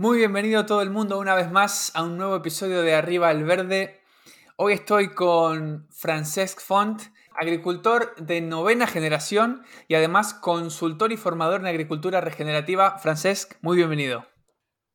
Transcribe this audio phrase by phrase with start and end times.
[0.00, 3.44] Muy bienvenido todo el mundo una vez más a un nuevo episodio de Arriba al
[3.44, 4.00] Verde.
[4.56, 7.02] Hoy estoy con Francesc Font,
[7.38, 12.96] agricultor de novena generación y además consultor y formador en agricultura regenerativa.
[12.96, 14.24] Francesc, muy bienvenido.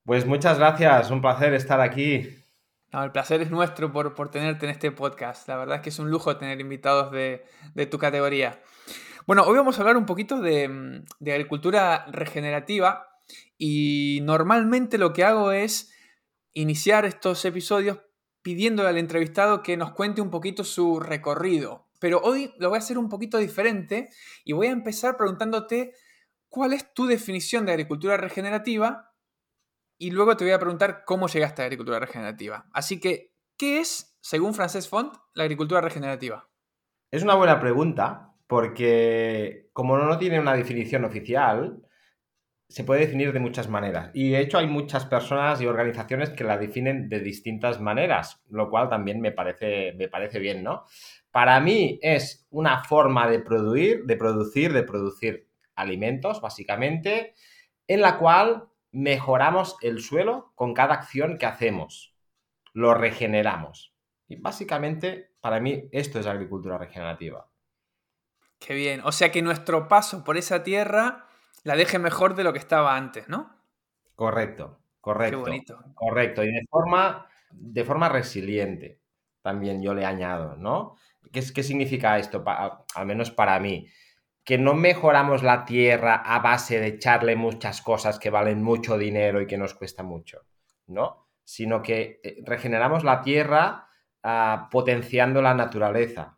[0.05, 2.27] Pues muchas gracias, un placer estar aquí.
[2.91, 5.47] el placer es nuestro por, por, tenerte en este podcast.
[5.47, 8.59] La verdad es que es un lujo tener invitados de, de tu categoría.
[9.27, 13.14] Bueno, hoy vamos a hablar un poquito de, de agricultura regenerativa
[13.57, 15.93] y normalmente lo que hago es
[16.53, 17.99] iniciar estos episodios
[18.41, 21.87] pidiéndole al entrevistado que nos cuente un poquito su recorrido.
[21.99, 24.09] Pero hoy lo voy a hacer un poquito diferente
[24.43, 25.93] y voy a empezar preguntándote
[26.49, 29.13] cuál es tu definición de agricultura regenerativa
[29.97, 32.67] y luego te voy a preguntar cómo llegaste a la agricultura regenerativa.
[32.73, 36.49] Así que, ¿qué es, según Frances Font, la agricultura regenerativa?
[37.11, 41.84] Es una buena pregunta porque como no tiene una definición oficial,
[42.67, 44.09] se puede definir de muchas maneras.
[44.13, 48.69] Y de hecho hay muchas personas y organizaciones que la definen de distintas maneras, lo
[48.69, 50.85] cual también me parece, me parece bien, ¿no?
[51.31, 57.35] Para mí es una forma de producir, de producir, de producir alimentos, básicamente,
[57.87, 62.15] en la cual mejoramos el suelo con cada acción que hacemos.
[62.73, 63.93] Lo regeneramos.
[64.27, 67.47] Y básicamente, para mí, esto es agricultura regenerativa.
[68.59, 69.01] Qué bien.
[69.03, 71.24] O sea que nuestro paso por esa tierra
[71.65, 73.51] la deje mejor de lo que estaba antes, ¿no?
[74.13, 75.43] Correcto, correcto.
[75.43, 75.83] Qué bonito.
[75.95, 76.43] Correcto.
[76.43, 79.01] Y de forma, de forma resiliente,
[79.41, 80.95] también yo le añado, ¿no?
[81.31, 83.87] ¿Qué, qué significa esto, al menos para mí?
[84.43, 89.41] Que no mejoramos la tierra a base de echarle muchas cosas que valen mucho dinero
[89.41, 90.45] y que nos cuesta mucho,
[90.85, 91.29] ¿no?
[91.43, 93.89] Sino que eh, regeneramos la tierra
[94.23, 96.37] uh, potenciando la naturaleza.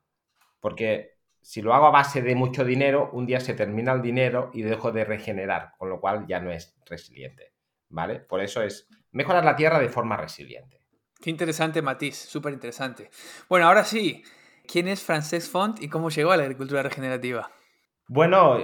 [0.62, 1.17] Porque
[1.47, 4.63] si lo hago a base de mucho dinero, un día se termina el dinero y
[4.63, 7.53] dejo de regenerar, con lo cual ya no es resiliente,
[7.88, 8.19] ¿vale?
[8.19, 10.81] Por eso es mejorar la tierra de forma resiliente.
[11.22, 13.09] Qué interesante matiz, súper interesante.
[13.47, 14.25] Bueno, ahora sí,
[14.68, 17.50] ¿quién es Francesc Font y cómo llegó a la agricultura regenerativa?
[18.09, 18.57] Bueno,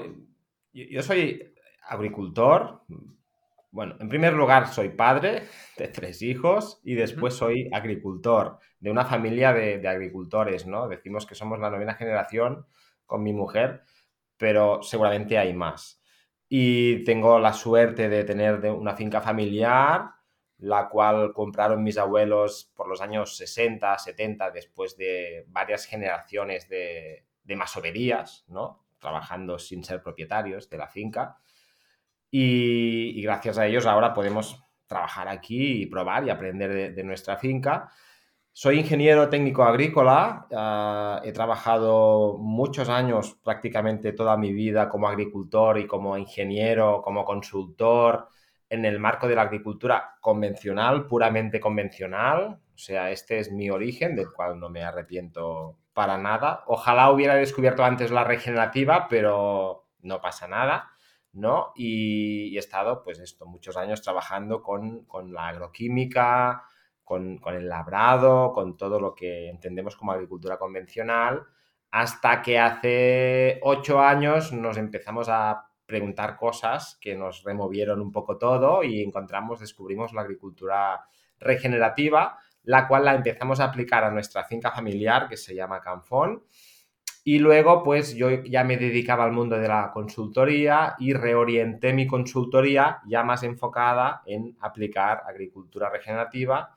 [0.74, 1.56] yo soy
[1.88, 2.84] agricultor.
[3.74, 5.48] Bueno, en primer lugar soy padre
[5.78, 10.88] de tres hijos y después soy agricultor de una familia de, agricultores, ¿no?
[10.88, 12.68] Decimos que somos la novena generación
[13.08, 13.82] con mi mujer,
[14.38, 16.00] pero seguramente hay más.
[16.48, 20.12] Y tengo la suerte de tener una finca familiar,
[20.60, 27.26] la cual compraron mis abuelos por los años 60, 70, después de varias generaciones de,
[27.44, 28.86] de masoverías, ¿no?
[29.00, 31.40] Trabajando sin ser propietarios de la finca.
[32.36, 37.92] Y, gracias a ellos ahora podemos trabajar aquí y probar y aprender de nuestra finca.
[38.56, 45.80] Soy ingeniero técnico agrícola, ah, he trabajado muchos años, prácticamente toda mi vida como agricultor
[45.80, 48.28] y como ingeniero, como consultor
[48.70, 52.60] en el marco de la agricultura convencional, puramente convencional.
[52.76, 56.64] O sea, este es mi origen, del cual no me arrepiento para nada.
[56.68, 60.93] Ojalá hubiera descubierto antes la regenerativa, pero no pasa nada,
[61.34, 61.74] ¿no?
[61.76, 66.64] Y, he estado, pues esto, muchos años trabajando con, con la agroquímica,
[67.04, 71.44] con, el labrado, con todo lo que entendemos como agricultura convencional,
[71.92, 78.38] hasta que hace ocho años nos empezamos a preguntar cosas que nos removieron un poco
[78.38, 81.06] todo y encontramos, descubrimos la agricultura
[81.40, 86.44] regenerativa, la cual la empezamos a aplicar a nuestra finca familiar que se llama Canfón.
[87.26, 92.06] Y luego, pues yo ya me dedicaba al mundo de la consultoría y reorienté mi
[92.06, 96.76] consultoría ya más enfocada en aplicar agricultura regenerativa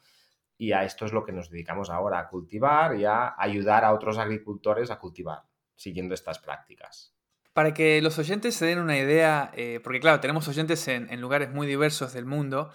[0.58, 3.92] y a esto es lo que nos dedicamos ahora, a cultivar y a ayudar a
[3.92, 5.42] otros agricultores a cultivar,
[5.74, 7.14] siguiendo estas prácticas.
[7.52, 11.50] Para que los oyentes se den una idea, eh, porque claro, tenemos oyentes en, lugares
[11.50, 12.70] muy diversos del mundo,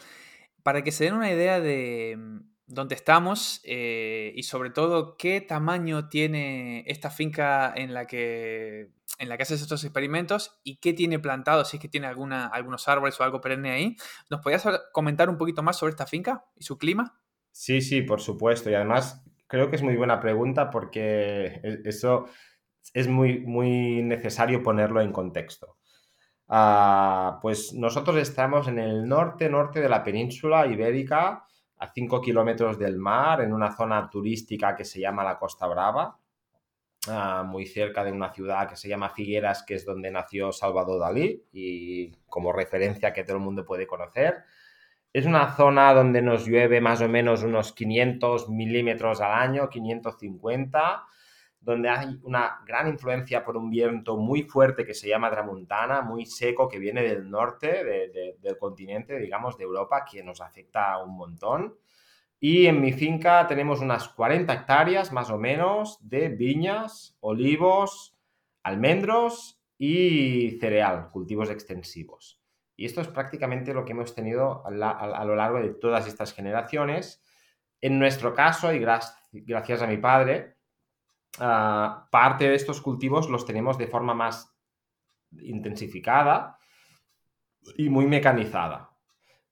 [0.64, 5.42] para que se den una idea de mm, dónde estamos eh, y sobre todo qué
[5.42, 10.94] tamaño tiene esta finca en la que en la que haces estos experimentos y qué
[10.94, 13.96] tiene plantado, si es que tiene algunos árboles o algo perenne ahí.
[14.32, 17.22] ¿Nos podías comentar un poquito más sobre esta finca y su clima?
[17.52, 18.70] Sí, sí, por supuesto.
[18.70, 22.26] Y además creo que es muy buena pregunta porque e-, eso
[22.94, 25.78] es muy, muy necesario ponerlo en contexto.
[26.48, 31.46] Ah, pues nosotros estamos en el norte-norte de la península ibérica,
[31.82, 36.16] a 5 kilómetros del mar, en una zona turística que se llama la Costa Brava,
[37.08, 41.00] ah, muy cerca de una ciudad que se llama Figueras, que es donde nació Salvador
[41.00, 44.44] Dalí y como referencia que todo el mundo puede conocer.
[45.12, 51.04] Es una zona donde nos llueve más o menos unos 500 milímetros al año, 550,
[51.62, 56.26] donde hay una gran influencia por un viento muy fuerte que se llama Tramuntana, muy
[56.26, 57.86] seco, que viene del norte
[58.42, 61.76] del continente, digamos, de Europa, que nos afecta un montón.
[62.40, 68.18] Y en mi finca tenemos unas 40 hectáreas más o menos de viñas, olivos,
[68.64, 72.42] almendros y cereal, cultivos extensivos.
[72.76, 77.24] Y esto es prácticamente lo que hemos tenido a, lo largo de todas estas generaciones.
[77.80, 80.56] En nuestro caso, y gracias a mi padre,
[81.40, 84.56] ah, parte de estos cultivos los tenemos de forma más
[85.40, 86.58] intensificada
[87.78, 88.90] y muy mecanizada.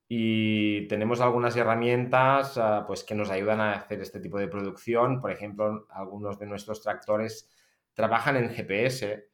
[0.08, 5.22] Y tenemos algunas herramientas ah, pues, que nos ayudan a hacer este tipo de producción.
[5.22, 7.50] Por ejemplo, algunos de nuestros tractores
[7.94, 9.28] trabajan en GPS e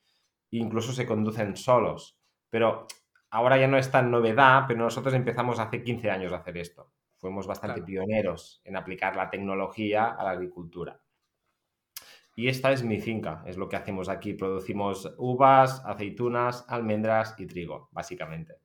[0.52, 2.20] incluso se conducen solos.
[2.50, 2.88] Pero
[3.30, 6.92] ahora ya no es tan novedad, pero nosotros empezamos hace 15 años a hacer esto.
[7.18, 11.00] Fuimos bastante pioneros en aplicar la tecnología a la agricultura.
[12.36, 14.34] Y esta es mi finca, es lo que hacemos aquí.
[14.34, 18.56] Producimos uvas, aceitunas, almendras y trigo, básicamente.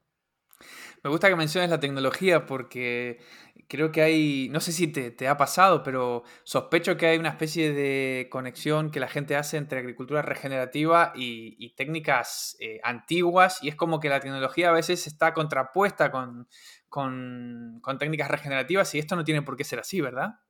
[1.02, 3.20] Me gusta que menciones la tecnología porque
[3.68, 7.72] creo que hay, no sé si te, ha pasado, pero sospecho que hay una especie
[7.72, 13.76] de conexión que la gente hace entre agricultura regenerativa y, técnicas eh, antiguas y es
[13.76, 16.48] como que la tecnología a veces está contrapuesta con,
[16.88, 20.40] con técnicas regenerativas y esto no tiene por qué ser así, ¿verdad?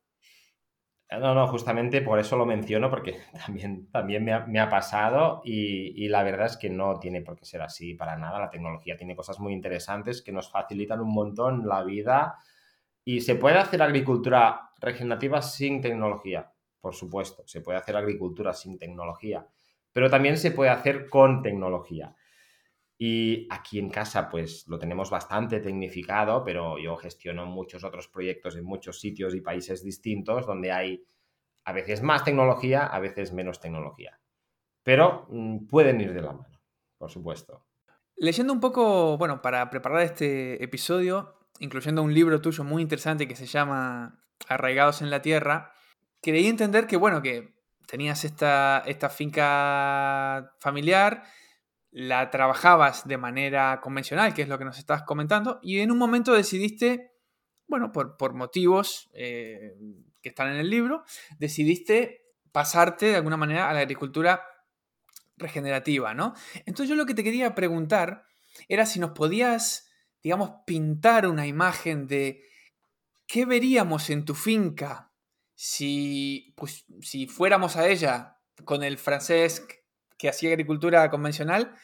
[1.18, 6.22] No, no, justamente por eso lo menciono, porque también, también me, ha, pasado y, la
[6.22, 8.38] verdad es que no tiene por qué ser así para nada.
[8.38, 12.36] La tecnología tiene cosas muy interesantes que nos facilitan un montón la vida
[13.04, 18.78] y se puede hacer agricultura regenerativa sin tecnología, por supuesto, se puede hacer agricultura sin
[18.78, 19.46] tecnología,
[19.92, 22.14] pero también se puede hacer con tecnología.
[23.02, 28.56] Y aquí en casa, pues lo tenemos bastante tecnificado, pero yo gestiono muchos otros proyectos
[28.56, 31.02] en muchos sitios y países distintos donde hay
[31.64, 34.20] a veces más tecnología, a veces menos tecnología.
[34.82, 36.60] Pero mm, pueden ir de la mano,
[36.98, 37.64] por supuesto.
[38.16, 43.34] Leyendo un poco, bueno, para preparar este episodio, incluyendo un libro tuyo muy interesante que
[43.34, 45.72] se llama Arraigados en la Tierra,
[46.20, 47.54] creí entender que, bueno, que
[47.86, 51.24] tenías esta, esta finca familiar
[51.90, 55.98] la trabajabas de manera convencional, que es lo que nos estás comentando, y en un
[55.98, 57.12] momento decidiste,
[57.66, 59.76] bueno, por, motivos eh,
[60.22, 61.04] que están en el libro,
[61.38, 64.42] decidiste pasarte de alguna manera a la agricultura
[65.36, 66.34] regenerativa, ¿no?
[66.66, 68.24] Entonces yo lo que te quería preguntar
[68.68, 69.90] era si nos podías,
[70.22, 72.42] digamos, pintar una imagen de
[73.26, 75.12] qué veríamos en tu finca
[75.54, 79.66] si, pues, si fuéramos a ella con el francés
[80.20, 81.74] que hacía agricultura convencional.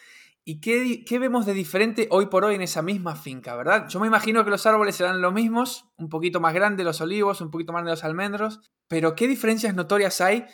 [0.44, 3.88] ¿Y qué, vemos de diferente hoy por hoy en esa misma finca, verdad?
[3.88, 7.40] Yo me imagino que los árboles serán los mismos, un poquito más grandes los olivos,
[7.40, 10.46] un poquito más de los almendros, pero ¿qué diferencias notorias hay,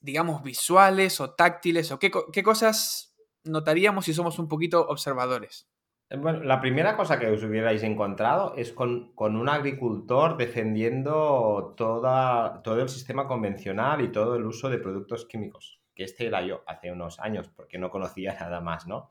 [0.00, 5.66] digamos, visuales o táctiles, o qué, cosas notaríamos si somos un poquito observadores?
[6.10, 12.62] Eh, bueno, la primera cosa que os hubierais encontrado es con, un agricultor defendiendo toda,
[12.62, 16.92] todo el sistema convencional y todo el uso de productos químicos este era yo hace
[16.92, 19.10] unos años, porque no conocía nada más, ¿no?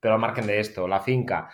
[0.00, 1.50] Pero al margen de esto, la finca.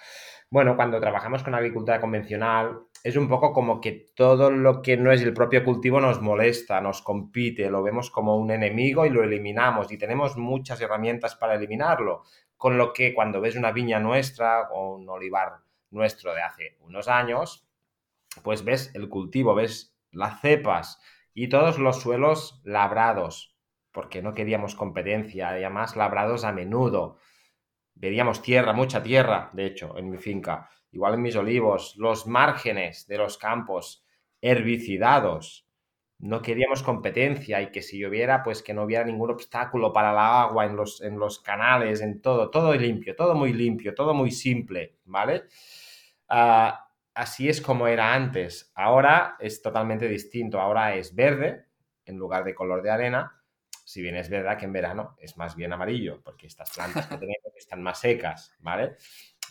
[0.50, 5.12] Bueno, cuando trabajamos con agricultura convencional, es un poco como que todo lo que no
[5.12, 9.22] es el propio cultivo nos molesta, nos compite, lo vemos como un enemigo y lo
[9.22, 12.24] eliminamos y tenemos muchas herramientas para eliminarlo.
[12.56, 17.08] Con lo que cuando ves una viña nuestra o un olivar nuestro de hace unos
[17.08, 17.64] años,
[18.42, 21.00] pues ves el cultivo, ves las cepas
[21.32, 23.49] y todos los suelos labrados,
[23.92, 27.18] porque no queríamos competencia, además labrados a menudo.
[27.94, 33.06] Veríamos tierra, mucha tierra, de hecho, en mi finca, igual en mis olivos, los márgenes
[33.06, 34.04] de los campos
[34.40, 35.66] herbicidados.
[36.18, 40.42] No queríamos competencia y que si lloviera, pues que no hubiera ningún obstáculo para la
[40.42, 44.30] agua en los, en los canales, en todo, todo limpio, todo muy limpio, todo muy
[44.30, 45.44] simple, ¿vale?
[46.28, 48.70] Ah, así es como era antes.
[48.74, 50.60] Ahora es totalmente distinto.
[50.60, 51.64] Ahora es verde
[52.04, 53.39] en lugar de color de arena
[53.90, 57.16] si bien es verdad que en verano es más bien amarillo, porque estas plantas que
[57.18, 58.94] tenemos están más secas, ¿vale?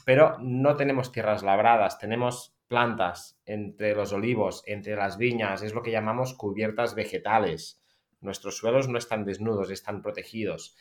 [0.05, 5.84] Pero no tenemos tierras labradas, tenemos plantas entre los olivos, entre las viñas, es lo
[5.84, 7.84] que llamamos cubiertas vegetales.
[8.22, 10.77] Nuestros suelos no están desnudos, están protegidos.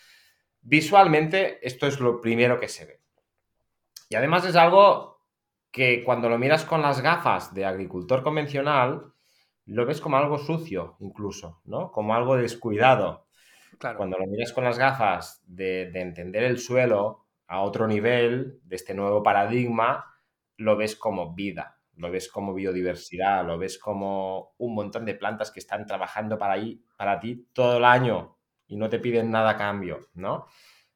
[0.60, 3.00] visualmente esto es lo primero que se ve.
[4.08, 5.24] Y además es algo
[5.72, 9.14] que cuando lo miras con las gafas de agricultor convencional,
[9.66, 11.90] lo ves como algo sucio incluso, ¿no?
[11.90, 13.27] Como algo descuidado.
[13.97, 18.76] Cuando lo miras con las gafas de, de entender el suelo a otro nivel, de
[18.76, 20.04] este nuevo paradigma,
[20.56, 25.50] lo ves como vida, lo ves como biodiversidad, lo ves como un montón de plantas
[25.50, 29.50] que están trabajando para, ahí, para ti todo el año y no te piden nada
[29.50, 30.35] a cambio, ¿no?
[30.35, 30.47] O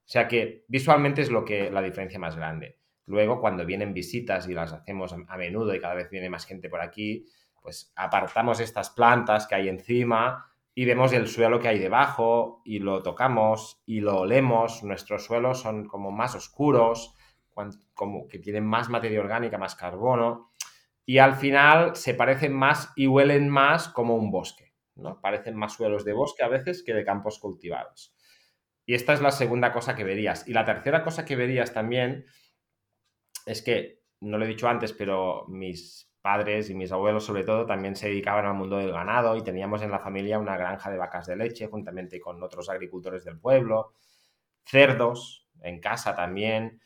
[0.04, 2.78] sea que visualmente es lo que la diferencia más grande.
[3.06, 6.68] Luego, cuando vienen visitas y las hacemos a menudo y cada vez viene más gente
[6.68, 7.26] por aquí,
[7.60, 12.78] pues apartamos estas plantas que hay encima y vemos el suelo que hay debajo y
[12.78, 14.82] lo tocamos y lo olemos.
[14.82, 17.14] Nuestros suelos son como más oscuros,
[17.94, 20.52] como que tienen más materia orgánica, más carbono
[21.04, 25.20] y al final se parecen más y huelen más como un bosque, ¿no?
[25.20, 28.14] Parecen más suelos de bosque a veces que de campos cultivados.
[28.86, 30.46] Y esta es la segunda cosa que verías.
[30.46, 32.26] Y la tercera cosa que verías también
[33.46, 37.66] es que, no lo he dicho antes, pero mis padres y mis abuelos sobre todo
[37.66, 40.96] también se dedicaban al mundo del ganado y teníamos en la familia una granja de
[40.96, 43.94] vacas de leche juntamente con otros agricultores del pueblo,
[44.64, 46.80] cerdos en casa también.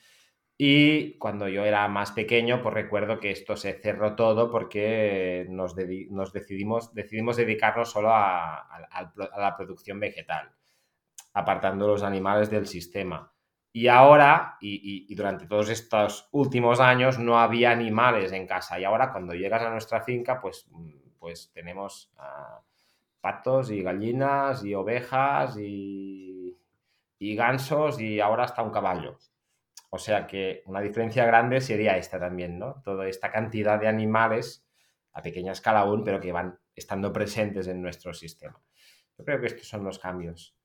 [0.58, 5.76] Y cuando yo era más pequeño, pues recuerdo que esto se cerró todo porque nos,
[5.76, 10.50] decidimos, decidimos dedicarnos solo a, a la producción vegetal,
[11.34, 13.35] apartando los animales del sistema.
[13.76, 18.80] Y ahora, y, durante todos estos últimos años, no había animales en casa.
[18.80, 20.66] Y ahora, cuando llegas a nuestra finca, pues,
[21.18, 22.62] pues tenemos ah,
[23.20, 26.58] patos y gallinas y ovejas y,
[27.18, 29.18] y gansos y ahora hasta un caballo.
[29.90, 32.80] O sea que una diferencia grande sería esta también, ¿no?
[32.82, 34.66] Toda esta cantidad de animales
[35.12, 38.58] a pequeña escala aún, pero que van estando presentes en nuestro sistema.
[39.18, 40.56] Yo creo que estos son los cambios.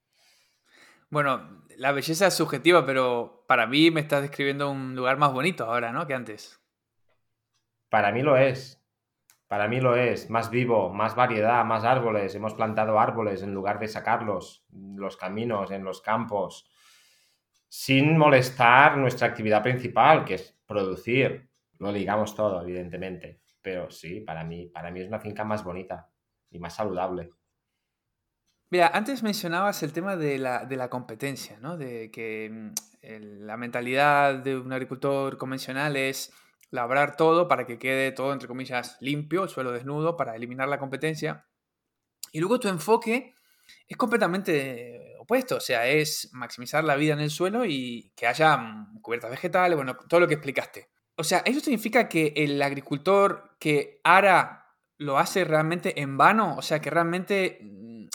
[1.12, 5.66] Bueno, la belleza es subjetiva, pero para mí me estás describiendo un lugar más bonito
[5.66, 6.08] ahora, ¿no?
[6.08, 6.62] Que antes.
[7.90, 8.82] Para mí lo es.
[9.50, 10.30] Para mí lo es.
[10.30, 12.34] Más vivo, más variedad, más árboles.
[12.34, 14.66] Hemos plantado árboles en lugar de sacarlos.
[14.72, 16.72] Los caminos, en los campos.
[17.68, 21.50] Sin molestar nuestra actividad principal, que es producir.
[21.80, 23.42] Lo ligamos todo, evidentemente.
[23.62, 26.10] Pero sí, para mí, para mí es una finca más bonita
[26.50, 27.32] y más saludable.
[28.72, 31.76] Mira, antes mencionabas el tema de la, competencia, ¿no?
[31.76, 36.32] De que mm, la mentalidad de un agricultor convencional es
[36.70, 40.80] labrar todo para que quede todo, entre comillas, limpio, el suelo desnudo, para eliminar la
[40.80, 41.46] competencia.
[42.32, 43.36] Y luego tu enfoque
[43.90, 48.56] es completamente opuesto, o sea, es maximizar la vida en el suelo y que haya
[48.56, 50.88] mm, cubiertas vegetales, bueno, todo lo que explicaste.
[51.18, 56.56] O sea, ¿eso significa que el agricultor que ara lo hace realmente en vano?
[56.56, 57.60] O sea, que realmente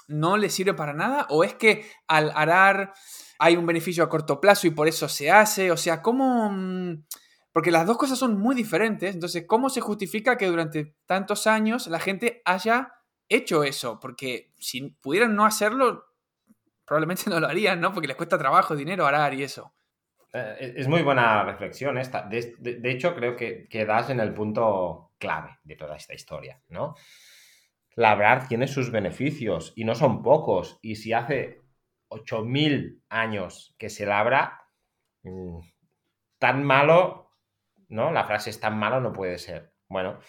[0.09, 1.27] no le sirve para nada?
[1.31, 2.93] ¿O es que al arar
[3.39, 5.71] hay un beneficio a corto plazo y por eso se hace?
[5.71, 6.51] O sea, ¿cómo...?
[6.51, 7.05] Mm?
[7.53, 9.15] Porque las dos cosas son muy diferentes.
[9.15, 12.93] Entonces, ¿cómo se justifica que durante tantos años la gente haya
[13.31, 13.99] hecho eso?
[13.99, 16.05] Porque si pudieran no hacerlo,
[16.85, 17.93] probablemente no lo harían, ¿no?
[17.93, 19.75] Porque les cuesta trabajo, dinero arar y eso.
[20.35, 22.29] Eh, es muy buena reflexión esta.
[22.29, 26.95] De, hecho, creo que, que das en el punto clave de toda esta historia, ¿no?
[27.97, 30.79] Labrar tiene sus beneficios y no son pocos.
[30.83, 31.63] Y si hace
[32.09, 34.69] 8.000 años que se labra,
[35.23, 35.59] mm,
[36.39, 37.33] tan malo,
[37.89, 38.13] ¿no?
[38.13, 39.73] La frase es tan malo no puede ser.
[39.89, 40.21] Bueno,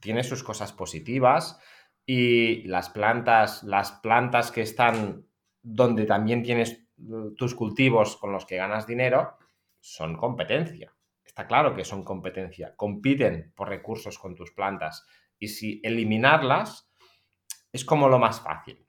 [0.00, 1.60] tiene sus cosas positivas
[2.06, 5.26] y las plantas, las plantas que están
[5.62, 6.88] donde también tienes
[7.36, 9.36] tus cultivos con los que ganas dinero,
[9.80, 10.94] son competencia.
[11.24, 12.74] Está claro que son competencia.
[12.76, 15.06] Compiten por recursos con tus plantas.
[15.38, 16.89] Y si eliminarlas,
[17.72, 18.86] es como lo más fácil.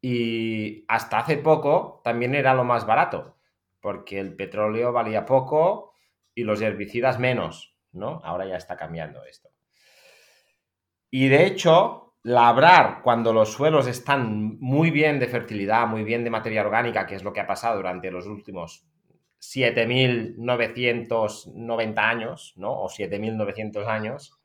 [0.00, 3.36] Y hasta hace poco también era lo más barato,
[3.80, 5.92] porque el petróleo valía poco
[6.34, 8.20] y los herbicidas menos, ¿no?
[8.24, 9.50] Ahora ya está cambiando esto.
[11.10, 16.30] Y de hecho, labrar cuando los suelos están muy bien de fertilidad, muy bien de
[16.30, 18.86] materia orgánica, que es lo que ha pasado durante los últimos
[19.40, 22.72] 7.990 años, ¿no?
[22.72, 24.38] O 7.900 años,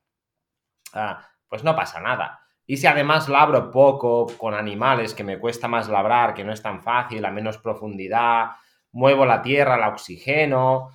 [0.94, 2.47] ah, pues no pasa nada.
[2.70, 6.62] Y si además labro poco con animales, que me cuesta más labrar, que no es
[6.62, 8.52] tan fácil, a menos profundidad,
[8.92, 10.92] muevo la tierra, la oxigeno,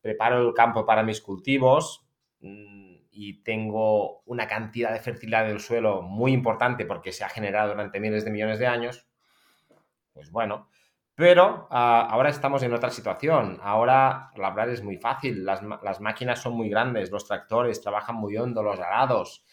[0.00, 2.06] preparo el campo para mis cultivos
[2.40, 7.70] mm, y tengo una cantidad de fertilidad del suelo muy importante porque se ha generado
[7.70, 9.08] durante miles de millones de años,
[10.12, 10.68] pues bueno.
[11.16, 13.58] Pero ah, ahora estamos en otra situación.
[13.62, 18.36] Ahora labrar es muy fácil, las, las máquinas son muy grandes, los tractores trabajan muy
[18.36, 19.44] hondo, los arados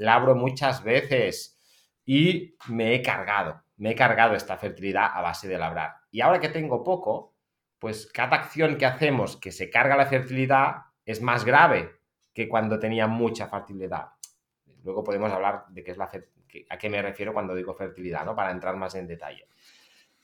[0.00, 1.60] labro muchas veces
[2.06, 5.96] y me he cargado, me he cargado esta fertilidad a base de labrar.
[6.10, 7.36] Y ahora que tengo poco,
[7.78, 12.00] pues cada acción que hacemos que se carga la fertilidad es más grave
[12.32, 14.12] que cuando tenía mucha fertilidad.
[14.84, 16.10] Luego podemos hablar de qué es la
[16.68, 18.34] a qué me refiero cuando digo fertilidad, ¿no?
[18.34, 19.46] Para entrar más en detalle.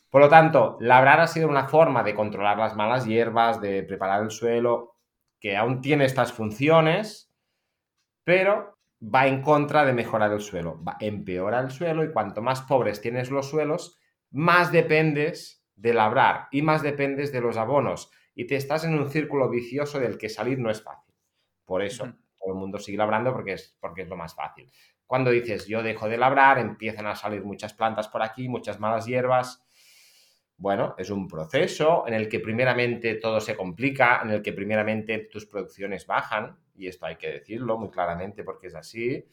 [0.08, 4.22] Por lo tanto, labrar ha sido una forma de controlar las malas hierbas, de preparar
[4.22, 4.96] el suelo,
[5.38, 7.30] que aún tiene estas funciones,
[8.24, 8.75] pero
[9.14, 13.00] va en contra de mejorar el suelo, va, empeora el suelo y cuanto más pobres
[13.00, 18.56] tienes los suelos, más dependes de labrar y más dependes de los abonos y te
[18.56, 21.14] estás en un círculo vicioso del que salir no es fácil.
[21.64, 22.04] Por eso
[22.38, 24.70] todo el mundo sigue labrando porque es, porque es lo más fácil.
[25.06, 29.06] Cuando dices yo dejo de labrar, empiezan a salir muchas plantas por aquí, muchas malas
[29.06, 29.65] hierbas.
[30.58, 35.28] Bueno, es un proceso en el que primeramente todo se complica, en el que primeramente
[35.30, 39.26] tus producciones bajan, y esto hay que decirlo muy claramente porque es así,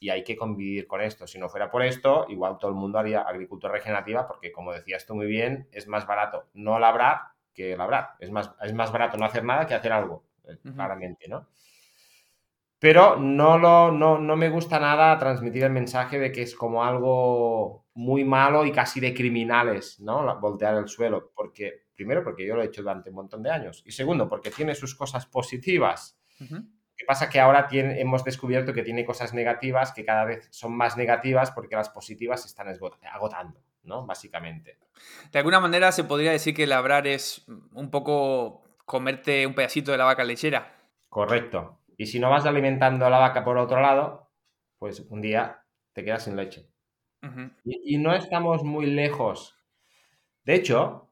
[0.00, 1.26] y hay que convivir con esto.
[1.26, 5.06] Si no fuera por esto, igual todo el mundo haría agricultura regenerativa porque, como decías
[5.06, 7.20] tú muy bien, es más barato no labrar
[7.54, 8.10] que labrar.
[8.18, 11.46] Es más, es más barato no hacer nada que hacer algo, eh, claramente, ¿no?
[12.80, 16.84] Pero no, lo, no, no me gusta nada transmitir el mensaje de que es como
[16.84, 20.38] algo muy malo y casi de criminales, ¿no?
[20.40, 21.32] Voltear el suelo.
[21.34, 23.82] Porque, primero, porque yo lo he hecho durante un montón de años.
[23.86, 26.18] Y segundo, porque tiene sus cosas positivas.
[26.96, 27.28] ¿Qué pasa?
[27.28, 31.50] Que ahora tiene, hemos descubierto que tiene cosas negativas que cada vez son más negativas
[31.50, 32.68] porque las positivas se están
[33.12, 34.04] agotando, ¿no?
[34.04, 34.78] Básicamente.
[35.32, 39.98] De alguna manera se podría decir que labrar es un poco comerte un pedacito de
[39.98, 40.74] la vaca lechera.
[41.08, 41.80] Correcto.
[41.96, 44.30] Y si no vas alimentando a la vaca por otro lado,
[44.78, 46.73] pues un día te quedas sin leche.
[47.64, 49.56] Y, y no estamos muy lejos.
[50.44, 51.10] De hecho,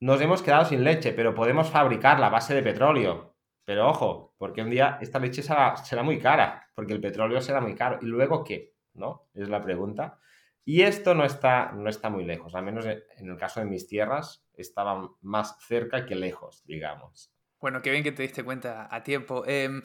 [0.00, 3.30] nos hemos quedado sin leche, pero podemos fabricarla a base de petróleo.
[3.64, 7.74] Pero ojo, porque un día esta leche será, muy cara, porque el petróleo será muy
[7.74, 7.98] caro.
[8.02, 8.74] ¿Y luego qué?
[8.94, 9.28] ¿No?
[9.34, 10.18] Es la pregunta.
[10.64, 13.86] Y esto no está, no está muy lejos, al menos en el caso de mis
[13.86, 17.32] tierras, estaban más cerca que lejos, digamos.
[17.60, 19.44] Bueno, qué bien que te diste cuenta a tiempo.
[19.46, 19.82] Em,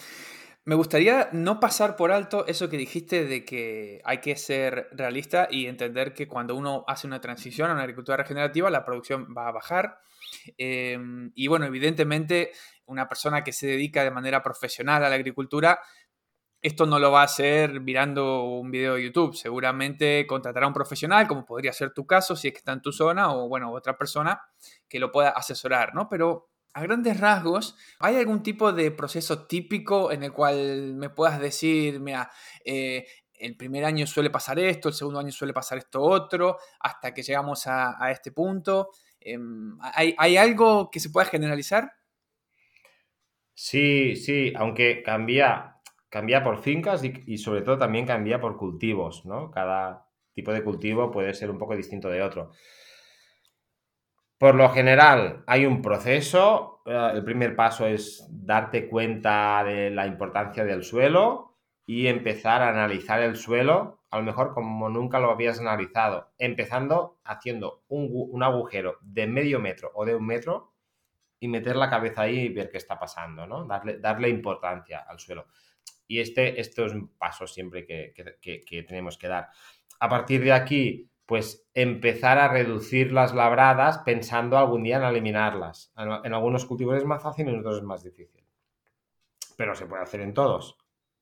[0.65, 5.47] me gustaría no pasar por alto eso que dijiste de que hay que ser realista
[5.49, 9.47] y entender que cuando uno hace una transición a una agricultura regenerativa, la producción va
[9.47, 9.99] a bajar.
[10.57, 12.51] Em, y bueno, evidentemente
[12.87, 15.79] una persona que se dedica de manera profesional a la agricultura,
[16.61, 19.35] esto no lo va a hacer mirando un video de YouTube.
[19.35, 22.81] Seguramente contratará a un profesional, como podría ser tu caso, si es que está en
[22.81, 24.41] tu zona, o bueno, otra persona
[24.89, 26.09] que lo pueda asesorar, ¿no?
[26.09, 31.39] Pero a grandes rasgos, ¿hay algún tipo de proceso típico en el cual me puedas
[31.39, 32.29] decir, mira,
[32.65, 37.13] eh, el primer año suele pasar esto, el segundo año suele pasar esto otro, hasta
[37.13, 38.89] que llegamos a, este punto?
[39.21, 41.93] Em, ¿hay, algo que se pueda generalizar?
[43.53, 45.77] Sí, sí, aunque cambia,
[46.09, 49.49] cambia por fincas y, sobre todo también cambia por cultivos, ¿no?
[49.49, 52.51] Cada tipo de cultivo puede ser un poco distinto de otro.
[54.37, 56.81] Por lo general, hay un proceso.
[56.85, 62.69] Eh, el primer paso es darte cuenta de la importancia del suelo y empezar a
[62.69, 68.43] analizar el suelo, a lo mejor como nunca lo habías analizado, empezando haciendo un, un
[68.43, 70.73] agujero de medio metro o de un metro
[71.39, 73.65] y meter la cabeza ahí y ver qué está pasando, ¿no?
[73.65, 75.47] Darle, darle importancia al suelo.
[76.07, 79.49] Y este, es un paso siempre que, que, tenemos que dar.
[79.99, 85.91] A partir de aquí, pues empezar a reducir las labradas pensando algún día en eliminarlas.
[85.97, 88.43] En, algunos cultivos es más fácil y en otros es más difícil.
[89.57, 90.77] Pero se puede hacer en todos.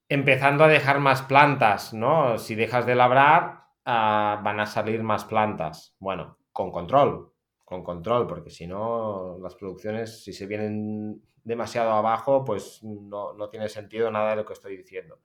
[0.10, 2.38] Empezando a dejar más plantas, ¿no?
[2.38, 5.96] Si dejas de labrar, ah, van a salir más plantas.
[6.00, 7.32] Bueno, con control,
[7.64, 13.70] con control, porque si no, las producciones, si se vienen demasiado abajo, pues no, tiene
[13.70, 15.20] sentido nada de lo que estoy diciendo.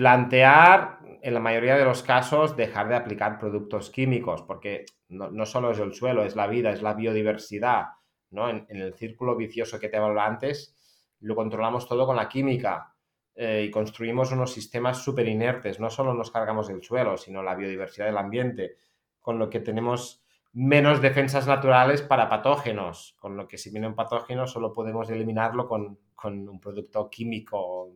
[0.00, 5.72] Plantear, en la mayoría de los casos, dejar de aplicar productos químicos, porque no, solo
[5.72, 7.88] es el suelo, es la vida, es la biodiversidad,
[8.30, 8.48] ¿no?
[8.48, 10.74] En, el círculo vicioso que te hablaba antes,
[11.20, 12.94] lo controlamos todo con la química
[13.34, 15.78] eh, y construimos unos sistemas súper inertes.
[15.78, 18.76] No solo nos cargamos el suelo, sino la biodiversidad del ambiente,
[19.20, 23.94] con lo que tenemos menos defensas naturales para patógenos, con lo que si viene un
[23.94, 27.92] patógeno solo podemos eliminarlo con, un producto químico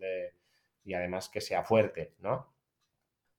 [0.85, 2.55] y además que sea fuerte, ¿no?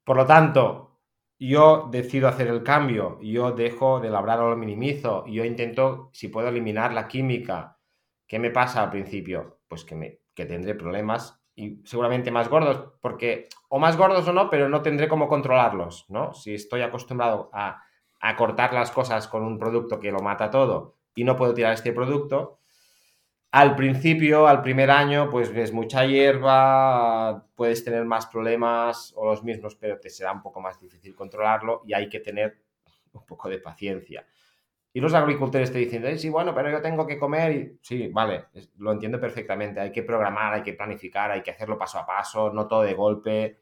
[0.03, 0.99] Por lo tanto,
[1.39, 6.27] yo decido hacer el cambio, yo dejo de labrar o lo minimizo, yo intento, si
[6.27, 7.79] puedo eliminar la química,
[8.27, 9.59] ¿qué me pasa al principio?
[9.67, 14.33] Pues que, me, que tendré problemas y seguramente más gordos, porque, o más gordos o
[14.33, 16.33] no, pero no tendré cómo controlarlos, ¿no?
[16.33, 17.81] Si estoy acostumbrado a
[18.25, 21.73] a cortar las cosas con un producto que lo mata todo y no puedo tirar
[21.73, 22.59] este producto,
[23.55, 29.45] Al principio, al primer año, pues ves mucha hierba, puedes tener más problemas o los
[29.45, 32.57] mismos, pero te será un poco más difícil controlarlo y hay que tener
[33.13, 34.27] un poco de paciencia.
[34.91, 38.47] Y los agricultores te dicen, sí, bueno, pero yo tengo que comer y sí, vale,
[38.79, 42.51] lo entiendo perfectamente, hay que programar, hay que planificar, hay que hacerlo paso a paso,
[42.51, 43.61] no todo de golpe,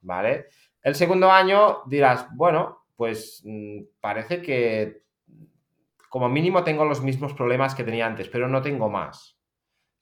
[0.00, 0.46] ¿vale?
[0.80, 5.02] El segundo año dirás, bueno, pues mm, parece que
[6.12, 9.38] como mínimo tengo los mismos problemas que tenía antes, pero no tengo más.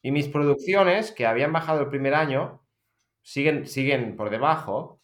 [0.03, 2.66] Y mis producciones, que habían bajado el primer año,
[3.23, 5.01] siguen, siguen por debajo,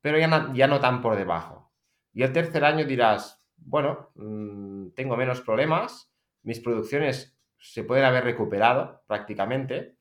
[0.00, 1.72] pero ya no, tan por debajo.
[2.12, 8.24] Y el tercer año dirás, bueno, mm, tengo menos problemas, mis producciones se pueden haber
[8.24, 9.98] recuperado prácticamente,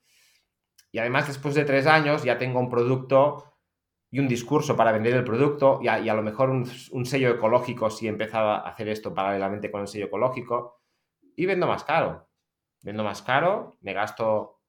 [0.91, 3.48] y además después de tres años ya tengo un producto
[4.11, 6.65] y un discurso para vender el producto y a, lo mejor un,
[7.05, 10.81] sello ecológico si empezaba a hacer esto paralelamente con el sello ecológico
[11.35, 12.27] y vendo más caro.
[12.81, 14.61] Vendo más caro, me gasto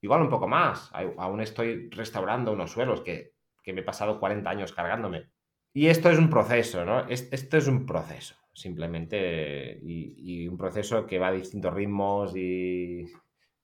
[0.00, 0.90] igual un poco más.
[0.92, 3.32] Aún estoy restaurando unos suelos que,
[3.66, 5.30] me he pasado 40 años cargándome.
[5.72, 7.08] Y esto es un proceso, ¿no?
[7.08, 13.06] Esto es un proceso, simplemente, y un proceso que va a distintos ritmos y,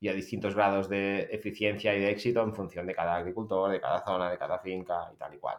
[0.01, 3.81] y a distintos grados de eficiencia y de éxito en función de cada agricultor, de
[3.81, 5.59] cada zona, de cada finca y tal y cual.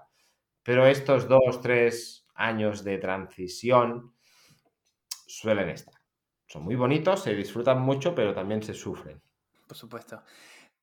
[0.64, 4.16] Pero estos dos, tres años de transición
[5.28, 5.94] suelen estar.
[6.48, 9.22] Son muy bonitos, se disfrutan mucho, pero también se sufren.
[9.68, 10.24] Por supuesto.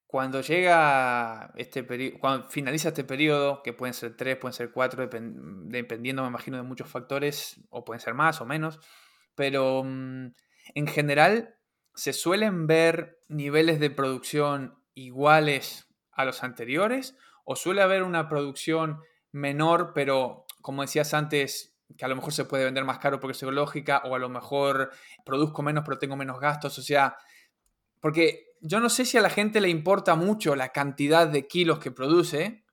[0.07, 5.07] Cuando llega este periodo, cuando finaliza este periodo, que pueden ser tres, pueden ser cuatro,
[5.07, 8.81] dependiendo, me imagino, de muchos factores, o pueden ser más o menos,
[9.35, 10.29] pero mm,
[10.75, 11.57] en general,
[11.95, 17.17] ¿se suelen ver niveles de producción iguales a los anteriores?
[17.45, 19.01] ¿O suele haber una producción
[19.33, 23.33] menor, pero como decías antes, que a lo mejor se puede vender más caro porque
[23.33, 24.91] es ecológica, o a lo mejor
[25.25, 26.79] produzco menos pero tengo menos gastos?
[26.79, 27.17] O sea,
[28.01, 31.79] porque yo no sé si a la gente le importa mucho la cantidad de kilos
[31.79, 32.65] que produce,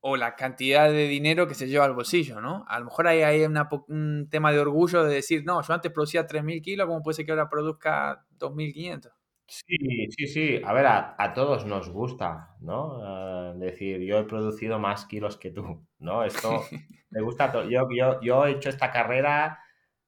[0.00, 2.64] o la cantidad de dinero que se lleva al bolsillo, ¿no?
[2.68, 6.26] A lo mejor hay, hay un tema de orgullo de decir, no, yo antes producía
[6.26, 9.10] 3.000 kilos, ¿cómo puede ser que ahora produzca 2.500?
[9.48, 10.60] Sí, sí, sí.
[10.64, 13.52] A ver, a, todos nos gusta, ¿no?
[13.52, 16.22] Eh, decir, yo he producido más kilos que tú, ¿no?
[16.22, 16.62] Esto
[17.10, 17.50] me gusta.
[17.68, 19.58] Yo, yo, yo he hecho esta carrera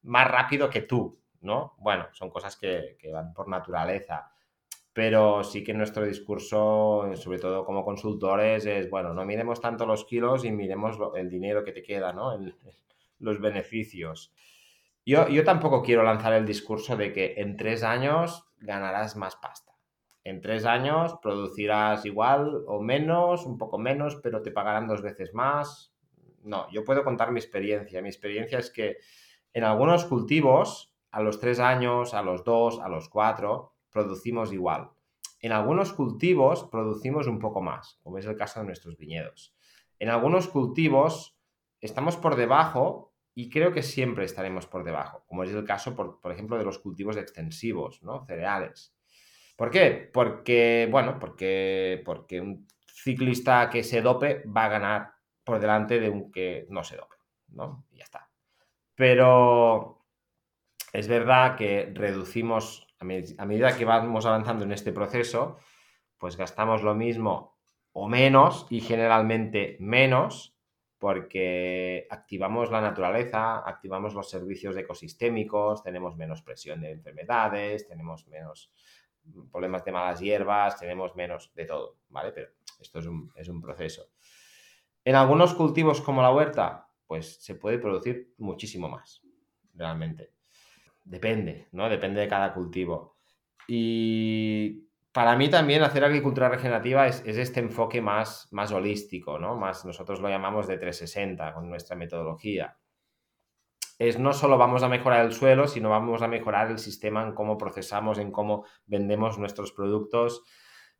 [0.03, 1.74] más rápido que tú, ¿no?
[1.79, 4.31] Bueno, son cosas que, que van por naturaleza
[4.92, 10.05] pero sí que nuestro discurso, sobre todo como consultores, es, bueno, no miremos tanto los
[10.05, 12.37] kilos y miremos el dinero que te queda, ¿no?
[13.20, 14.35] los beneficios.
[15.07, 19.72] Yo, yo tampoco quiero lanzar el discurso de que en tres años ganarás más pasta.
[20.22, 25.32] En tres años producirás igual o menos, un poco menos, pero te pagarán dos veces
[25.32, 25.94] más.
[26.42, 28.02] No, yo puedo contar mi experiencia.
[28.02, 28.98] Mi experiencia es que
[29.52, 34.90] en algunos cultivos, a los tres años, a los dos, a los cuatro, producimos igual.
[35.40, 39.54] En algunos cultivos producimos un poco más, como es el caso de nuestros viñedos.
[39.98, 41.36] En algunos cultivos
[41.80, 46.32] estamos por debajo y creo que siempre estaremos por debajo, como es el caso, por,
[46.32, 48.24] ejemplo, de los cultivos extensivos, ¿no?
[48.26, 48.94] Cereales.
[49.56, 50.10] ¿Por qué?
[50.12, 55.12] Porque, bueno, porque, porque un ciclista que se dope va a ganar
[55.44, 57.16] por delante de un que no se dope,
[57.48, 57.86] ¿no?
[57.90, 58.28] Y ya está.
[58.94, 60.04] Pero
[60.92, 65.58] es verdad que reducimos a, medida que vamos avanzando en este proceso,
[66.18, 67.58] pues gastamos lo mismo
[67.92, 70.54] o menos y generalmente menos
[71.00, 78.70] porque activamos la naturaleza, activamos los servicios ecosistémicos, tenemos menos presión de enfermedades, tenemos menos
[79.50, 82.32] problemas de malas hierbas, tenemos menos de todo, ¿vale?
[82.32, 84.10] Pero esto es un, es un proceso.
[85.02, 89.22] En algunos cultivos como la huerta, pues se puede producir muchísimo más,
[89.74, 90.34] realmente.
[91.02, 91.88] Depende, ¿no?
[91.88, 93.16] Depende de cada cultivo.
[93.66, 99.56] Y para mí también hacer agricultura regenerativa es, este enfoque más, más holístico, ¿no?
[99.56, 102.76] Más, nosotros lo llamamos de 360 con nuestra metodología.
[103.98, 107.34] Es no solo vamos a mejorar el suelo, sino vamos a mejorar el sistema en
[107.34, 110.42] cómo procesamos, en cómo vendemos nuestros productos,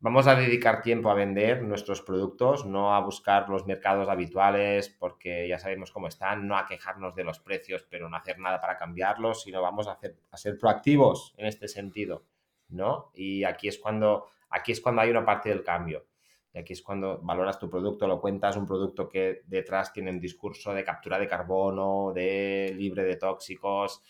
[0.03, 5.47] Vamos a dedicar tiempo a vender nuestros productos, no a buscar los mercados habituales porque
[5.47, 8.79] ya sabemos cómo están, no a quejarnos de los precios pero no hacer nada para
[8.79, 12.25] cambiarlos, sino vamos a, hacer, a ser proactivos en este sentido,
[12.71, 13.11] ¿no?
[13.15, 16.07] Y aquí es, cuando, aquí es cuando hay una parte del cambio.
[16.53, 20.21] Y aquí es cuando valoras tu producto, lo cuentas, un producto que detrás tiene un
[20.21, 24.03] discurso de captura de carbono, de libre de tóxicos.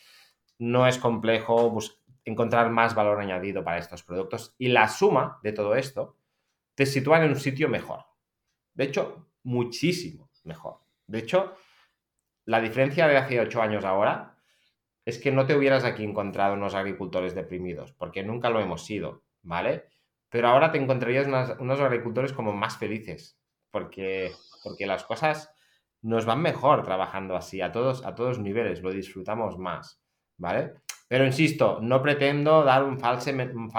[0.58, 1.78] No es complejo,
[2.24, 6.16] encontrar más valor añadido para estos productos y la suma de todo esto
[6.74, 8.04] te sitúa en un sitio mejor.
[8.74, 10.78] De hecho, muchísimo mejor.
[11.06, 11.54] De hecho,
[12.44, 14.29] la diferencia de hace ocho años ahora
[15.10, 19.22] es que no te hubieras aquí encontrado unos agricultores deprimidos, porque nunca lo hemos sido.
[19.42, 19.86] ¿vale?
[20.28, 21.26] Pero ahora te encontrarías
[21.58, 23.38] unos agricultores como más felices,
[23.70, 25.52] porque, porque las cosas
[26.02, 30.00] nos van mejor trabajando así, a todos, a todos niveles, lo disfrutamos más,
[30.36, 30.74] ¿vale?
[31.08, 33.70] Pero insisto, no pretendo dar un, un,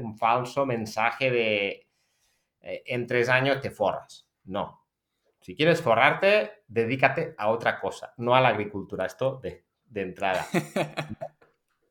[0.00, 1.88] un falso mensaje de
[2.60, 4.28] eh, en tres años te forras.
[4.44, 4.82] No.
[5.40, 9.06] Si quieres forrarte, dedícate a otra cosa, no a la agricultura.
[9.06, 9.63] Esto de,
[9.94, 10.46] de entrada.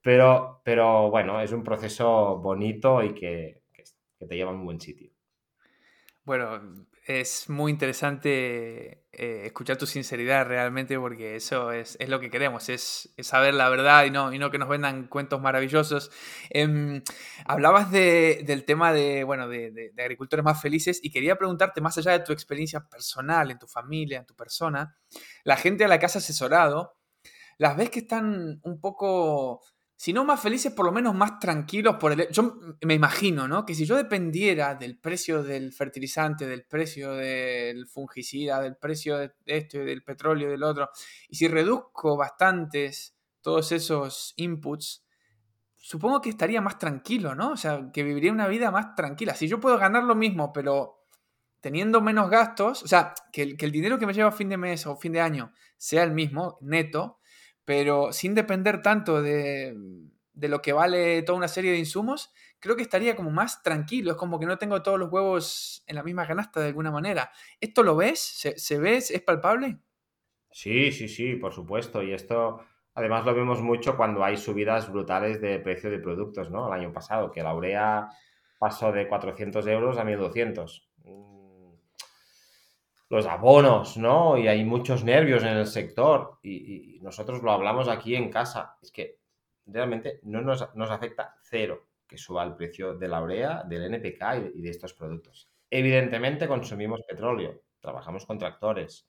[0.05, 4.81] Pero, pero bueno, es un proceso bonito y que, que te lleva a un buen
[4.81, 5.09] sitio.
[6.25, 6.61] Bueno,
[7.05, 13.13] es muy interesante eh, escuchar tu sinceridad realmente porque eso es, lo que queremos, es,
[13.19, 16.11] saber la verdad y no, y no que nos vendan cuentos maravillosos.
[16.49, 17.01] Em,
[17.45, 22.21] hablabas del tema de, bueno, de, agricultores más felices y quería preguntarte, más allá de
[22.21, 24.95] tu experiencia personal, en tu familia, en tu persona,
[25.43, 26.95] la gente a la que has asesorado,
[27.57, 29.61] ¿las ves que están un poco
[30.03, 32.27] si no más felices, por lo menos más tranquilos por el...
[32.29, 33.65] Yo me imagino, ¿no?
[33.65, 39.31] Que si yo dependiera del precio del fertilizante, del precio del fungicida, del precio de
[39.45, 40.89] esto y del petróleo y del otro,
[41.29, 45.05] y si reduzco bastantes todos esos inputs,
[45.77, 47.51] supongo que estaría más tranquilo, ¿no?
[47.51, 49.35] O sea, que viviría una vida más tranquila.
[49.35, 51.05] Si yo puedo ganar lo mismo, pero
[51.61, 54.49] teniendo menos gastos, o sea, que el, que el dinero que me lleva a fin
[54.49, 57.19] de mes o fin de año sea el mismo, neto,
[57.65, 59.75] pero sin depender tanto de,
[60.33, 64.11] lo que vale toda una serie de insumos, creo que estaría como más tranquilo.
[64.11, 67.31] Es como que no tengo todos los huevos en la misma canasta de alguna manera.
[67.59, 68.19] ¿Esto lo ves?
[68.55, 68.97] ¿Se, ve?
[68.97, 69.79] ¿Es palpable?
[70.51, 72.03] Sí, sí, sí, por supuesto.
[72.03, 72.61] Y esto
[72.93, 76.67] además lo vemos mucho cuando hay subidas brutales de precio de productos, ¿no?
[76.67, 78.09] El año pasado, que la urea
[78.59, 80.89] pasó de 400 euros a 1200
[83.13, 84.37] los abonos, ¿no?
[84.39, 88.77] Y hay muchos nervios en el sector y, nosotros lo hablamos aquí en casa.
[88.81, 89.19] Es que
[89.67, 94.61] realmente no nos, afecta cero que suba el precio de la urea, del NPK y,
[94.61, 95.49] de estos productos.
[95.69, 99.07] Evidentemente consumimos petróleo, trabajamos con tractores.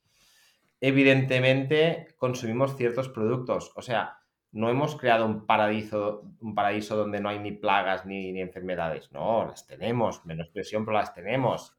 [0.81, 3.73] Evidentemente consumimos ciertos productos.
[3.75, 4.19] O sea,
[4.53, 9.11] no hemos creado un paraíso, un paraíso donde no hay ni plagas ni, ni enfermedades.
[9.13, 11.75] No, las tenemos, menos presión, pero las tenemos.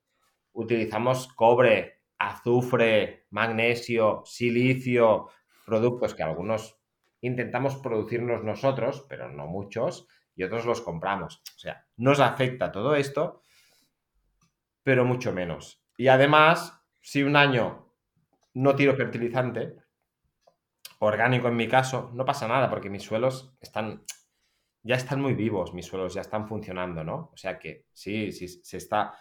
[0.54, 5.30] Utilizamos cobre, azufre, magnesio, silicio,
[5.65, 6.78] productos que algunos
[7.21, 11.41] intentamos producirnos nosotros, pero no muchos, y otros los compramos.
[11.56, 13.41] O sea, nos afecta todo esto,
[14.84, 15.82] pero mucho menos.
[15.97, 17.91] Y además, si un año
[18.54, 19.75] no tiro fertilizante,
[20.99, 24.04] orgánico en mi caso, no pasa nada porque mis suelos están,
[24.84, 27.32] ya están muy vivos, mis suelos ya están funcionando, ¿no?
[27.34, 29.17] O sea que sí, sí, se está,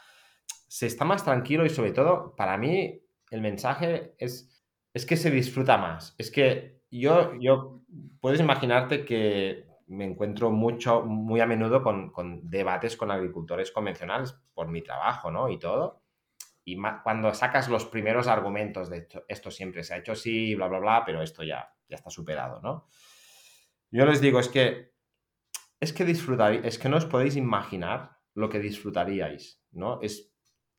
[0.75, 4.61] se está más tranquilo y sobre todo, para mí, el mensaje es,
[4.93, 6.17] es que se disfruta más.
[6.19, 7.83] Es que yo, yo,
[8.21, 12.11] puedes imaginarte que me encuentro mucho, muy a menudo con,
[12.51, 15.49] debates con agricultores convencionales por mi trabajo, ¿no?
[15.49, 16.03] Y todo.
[16.65, 20.67] Y cuando sacas los primeros argumentos de esto, esto siempre se ha hecho así, bla,
[20.67, 22.89] bla, bla, pero esto ya, ya está superado, ¿no?
[23.93, 24.91] Yo les digo, es que,
[25.79, 30.01] es que disfrutaréis, es que no os podéis imaginar lo que disfrutaríais, ¿no?
[30.03, 30.34] Es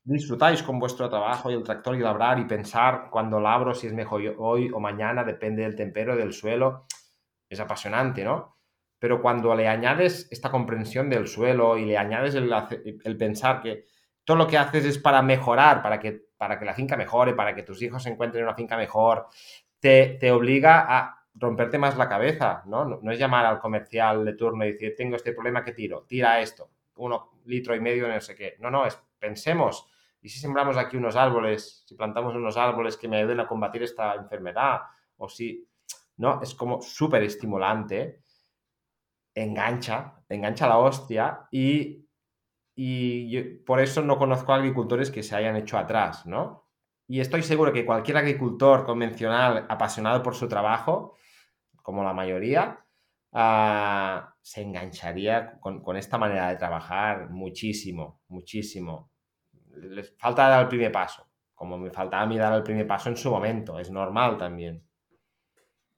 [0.06, 3.94] disfrutáis con vuestro trabajo y el tractor y labrar y pensar cuando labro si es
[3.94, 6.86] mejor hoy o mañana, depende del tempero, del suelo.
[7.50, 8.58] Es apasionante, ¿no?
[9.00, 13.88] Pero cuando le añades esta comprensión del suelo y le añades el, pensar que
[14.24, 17.54] todo lo que haces es para mejorar, para que, para que la finca mejore, para
[17.56, 19.28] que tus hijos encuentren una finca mejor,
[19.80, 22.86] te, te obliga a romperte más la cabeza, ¿no?
[22.86, 23.12] ¿no?
[23.12, 26.70] es llamar al comercial de turno y decir, tengo este problema que tiro, tira esto,
[26.96, 28.56] uno litro y medio, no sé qué.
[28.60, 29.88] No, no, es pensemos
[30.26, 33.84] ¿y si sembramos aquí unos árboles, si plantamos unos árboles que me ayuden a combatir
[33.84, 34.80] esta enfermedad?
[35.18, 35.70] O si,
[36.18, 36.42] ¿no?
[36.42, 38.24] Es como súper estimulante,
[39.36, 42.08] engancha, engancha la hostia y,
[42.76, 46.72] y por eso no conozco agricultores que se hayan hecho atrás, ¿no?
[47.08, 51.18] Y estoy seguro que cualquier agricultor convencional apasionado por su trabajo,
[51.84, 52.84] como la mayoría,
[53.32, 59.12] ah, se engancharía con, con, esta manera de trabajar muchísimo, muchísimo
[59.76, 63.10] les falta dar el primer paso, como me faltaba a mí dar el primer paso
[63.10, 64.86] en su momento, es normal también.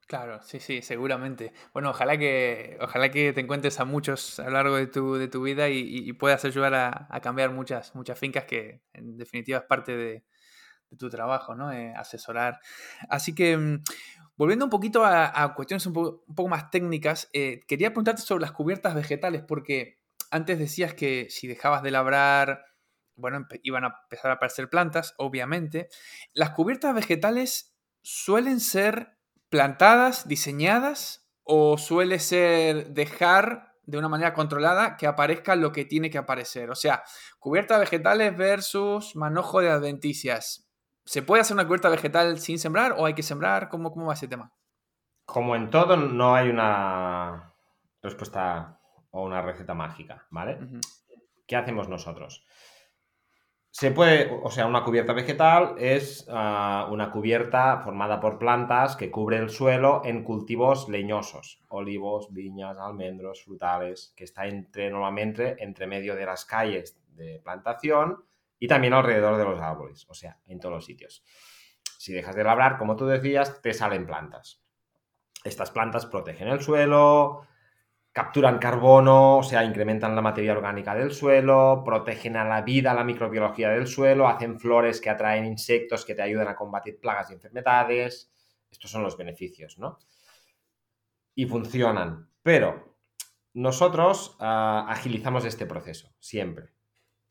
[0.08, 1.52] Claro, sí, sí, seguramente.
[1.74, 5.28] Bueno, ojalá que, ojalá que te encuentres a muchos a lo largo de tu, de
[5.28, 9.94] tu vida y, puedas ayudar a, cambiar muchas, muchas fincas que en definitiva es parte
[9.94, 10.24] de,
[10.98, 11.70] tu trabajo, ¿no?
[11.72, 12.58] Eh, asesorar.
[13.10, 13.82] Así que, mm,
[14.36, 18.94] volviendo un poquito a, cuestiones un poco, más técnicas, eh, quería preguntarte sobre las cubiertas
[18.94, 19.98] vegetales, porque
[20.30, 22.64] antes decías que si dejabas de labrar
[23.18, 25.88] bueno, iban a empezar a aparecer plantas, obviamente.
[26.32, 29.18] Las cubiertas vegetales suelen ser
[29.50, 36.10] plantadas, diseñadas, o suele ser dejar de una manera controlada que aparezca lo que tiene
[36.10, 36.70] que aparecer.
[36.70, 37.02] O sea,
[37.38, 40.68] cubierta vegetales versus manojo de adventicias.
[41.06, 43.70] ¿Se puede hacer una cubierta vegetal sin sembrar o hay que sembrar?
[43.70, 44.52] ¿Cómo, cómo va ese tema?
[45.24, 47.54] Como en todo, no hay una
[48.02, 48.78] respuesta
[49.10, 50.58] o una receta mágica, ¿vale?
[51.46, 52.44] ¿Qué hacemos nosotros?
[53.70, 59.10] Se puede, o sea, una cubierta vegetal es ah, una cubierta formada por plantas que
[59.10, 65.86] cubre el suelo en cultivos leñosos, olivos, viñas, almendros, frutales, que está entre, normalmente entre
[65.86, 68.24] medio de las calles de plantación
[68.58, 71.22] y también alrededor de los árboles, o sea, en todos los sitios.
[71.98, 74.62] Si dejas de labrar, como tú decías, te salen plantas.
[75.44, 77.46] Estas plantas protegen el suelo,
[78.18, 82.94] capturan carbono, o sea, incrementan la materia orgánica del suelo, protegen a la vida, a
[82.94, 87.30] la microbiología del suelo, hacen flores que atraen insectos que te ayudan a combatir plagas
[87.30, 88.32] y enfermedades.
[88.68, 90.00] Estos son los beneficios, ¿no?
[91.36, 92.28] Y funcionan.
[92.42, 92.98] Pero
[93.54, 96.72] nosotros ah, agilizamos este proceso, siempre.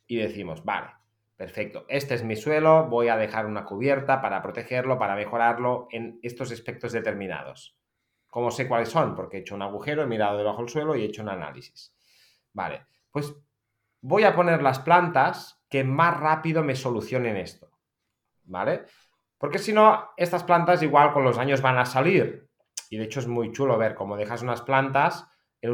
[0.07, 0.91] Y decimos, vale,
[1.35, 6.17] perfecto, este es mi suelo, voy a dejar una cubierta para protegerlo, para mejorarlo en
[6.23, 7.77] estos aspectos determinados.
[8.29, 9.15] ¿Cómo sé cuáles son?
[9.15, 11.93] Porque he hecho un agujero, he mirado debajo del suelo y he hecho un análisis.
[12.53, 13.35] Vale, pues
[14.01, 17.71] voy a poner las plantas que más rápido me solucionen esto.
[18.43, 18.85] ¿Vale?
[19.37, 22.49] Porque si no, estas plantas igual con los años van a salir.
[22.89, 25.27] Y de hecho es muy chulo ver cómo dejas unas plantas
[25.61, 25.71] en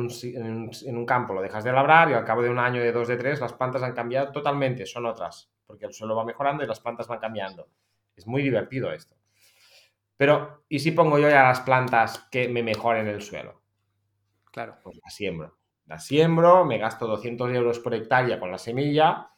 [0.95, 3.17] un, campo, lo dejas de labrar y al cabo de un año, de dos, de
[3.17, 5.51] tres, las plantas han cambiado totalmente, son otras.
[5.65, 7.67] Porque el suelo va mejorando y las plantas van cambiando.
[8.15, 9.15] Es muy divertido esto.
[10.17, 13.61] Pero, ¿y si pongo yo ya las plantas que me mejoren el suelo?
[14.51, 14.77] Claro.
[14.83, 15.57] Pues la siembro.
[15.85, 19.29] La siembro, me gasto 200 euros por hectárea con la semilla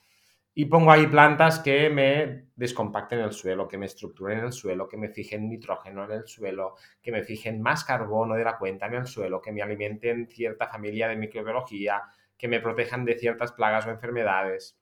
[0.58, 4.96] y pongo ahí plantas que me descompacten el suelo, que me estructuren el suelo, que
[4.96, 8.94] me fijen nitrógeno en el suelo, que me fijen más carbono de la cuenta en
[8.94, 12.04] el suelo, que me alimenten cierta familia de microbiología,
[12.38, 14.78] que me protejan de ciertas plagas o enfermedades.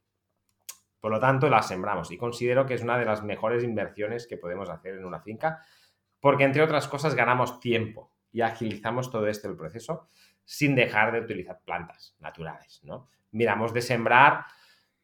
[0.99, 4.37] Por lo tanto, las sembramos y considero que es una de las mejores inversiones que
[4.37, 5.59] podemos hacer en una finca
[6.23, 10.07] porque entre otras cosas ganamos tiempo y agilizamos todo este el proceso
[10.45, 13.09] sin dejar de utilizar plantas naturales, ¿no?
[13.31, 14.45] Miramos de sembrar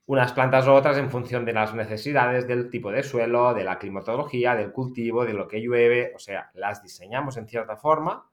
[0.05, 3.77] unas plantas u otras en función de las necesidades del tipo de suelo, de la
[3.77, 8.25] climatología, del cultivo, de lo que llueve, o sea, las diseñamos en cierta forma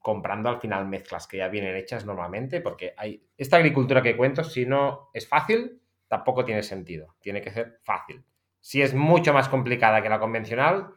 [0.00, 2.96] comprando al final mezclas que ya vienen hechas normalmente, porque
[3.38, 8.24] esta agricultura que cuento, si no es fácil, tampoco tiene sentido, tiene que ser fácil.
[8.58, 10.88] Si es mucho más complicada que la convencional,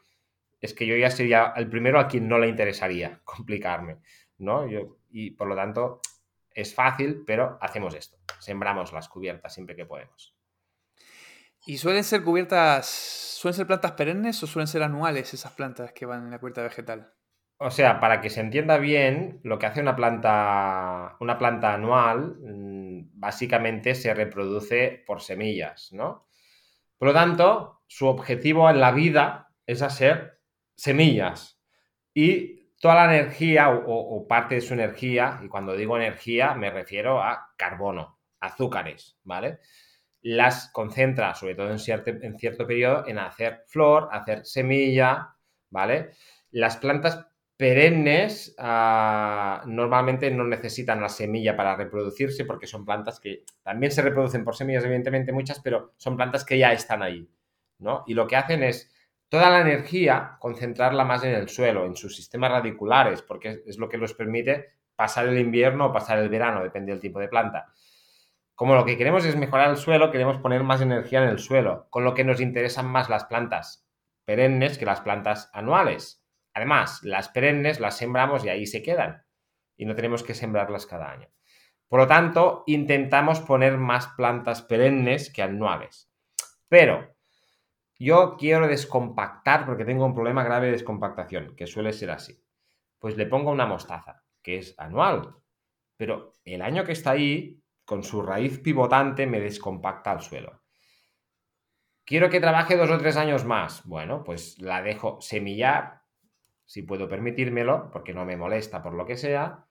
[0.62, 4.00] es que yo ya sería el primero a quien no le interesaría complicarme,
[4.38, 4.68] ¿no?
[4.68, 6.02] Yo, y por lo tanto,
[6.52, 8.18] es fácil, pero hacemos esto.
[8.40, 10.36] Sembramos las cubiertas siempre que podemos.
[11.66, 16.06] ¿Y suelen ser cubiertas, suelen ser plantas perennes o suelen ser anuales esas plantas que
[16.06, 17.14] van en la cubierta vegetal?
[17.60, 22.38] O sea, para que se entienda bien, lo que hace una planta, una planta anual,
[22.40, 26.28] mm, básicamente se reproduce por semillas, ¿no?
[26.98, 30.37] Por lo tanto, su objetivo en la vida es hacer
[30.78, 31.60] semillas
[32.14, 37.22] y toda la energía o, parte de su energía, y cuando digo energía me refiero
[37.22, 39.60] a carbono, azúcares, ¿vale?
[40.22, 45.36] Las concentra, sobre todo en cierto, en cierto periodo, en hacer flor, hacer semilla,
[45.70, 46.12] ¿vale?
[46.52, 53.44] Las plantas perennes ah, normalmente no necesitan la semilla para reproducirse porque son plantas que
[53.64, 57.28] también se reproducen por semillas, evidentemente muchas, pero son plantas que ya están ahí,
[57.80, 58.04] ¿no?
[58.06, 58.94] Y lo que hacen es
[59.30, 63.90] toda la energía concentrarla más en el suelo, en sus sistemas radiculares, porque es lo
[63.90, 67.68] que nos permite pasar el invierno o pasar el verano, depende del tipo de planta.
[68.56, 71.88] Como lo que queremos es mejorar el suelo, queremos poner más energía en el suelo,
[71.90, 73.88] con lo que nos interesan más las plantas
[74.28, 76.22] perennes que las plantas anuales.
[76.54, 79.24] Además, las perennes las sembramos y ahí se quedan
[79.78, 81.30] y no tenemos que sembrarlas cada año.
[81.88, 86.12] Por lo tanto, intentamos poner más plantas perennes que anuales.
[86.68, 87.16] Pero
[88.00, 92.40] yo quiero descompactar porque tengo un problema grave de descompactación, que suele ser así.
[93.00, 95.36] Pues le pongo una mostaza, que es anual.
[95.96, 100.62] Pero el año que está ahí, con su raíz pivotante, me descompacta el suelo.
[102.06, 103.84] Quiero que trabaje dos o tres años más.
[103.86, 106.04] Bueno, pues la dejo semillar,
[106.66, 109.66] si puedo permitírmelo, porque no me molesta por lo que sea.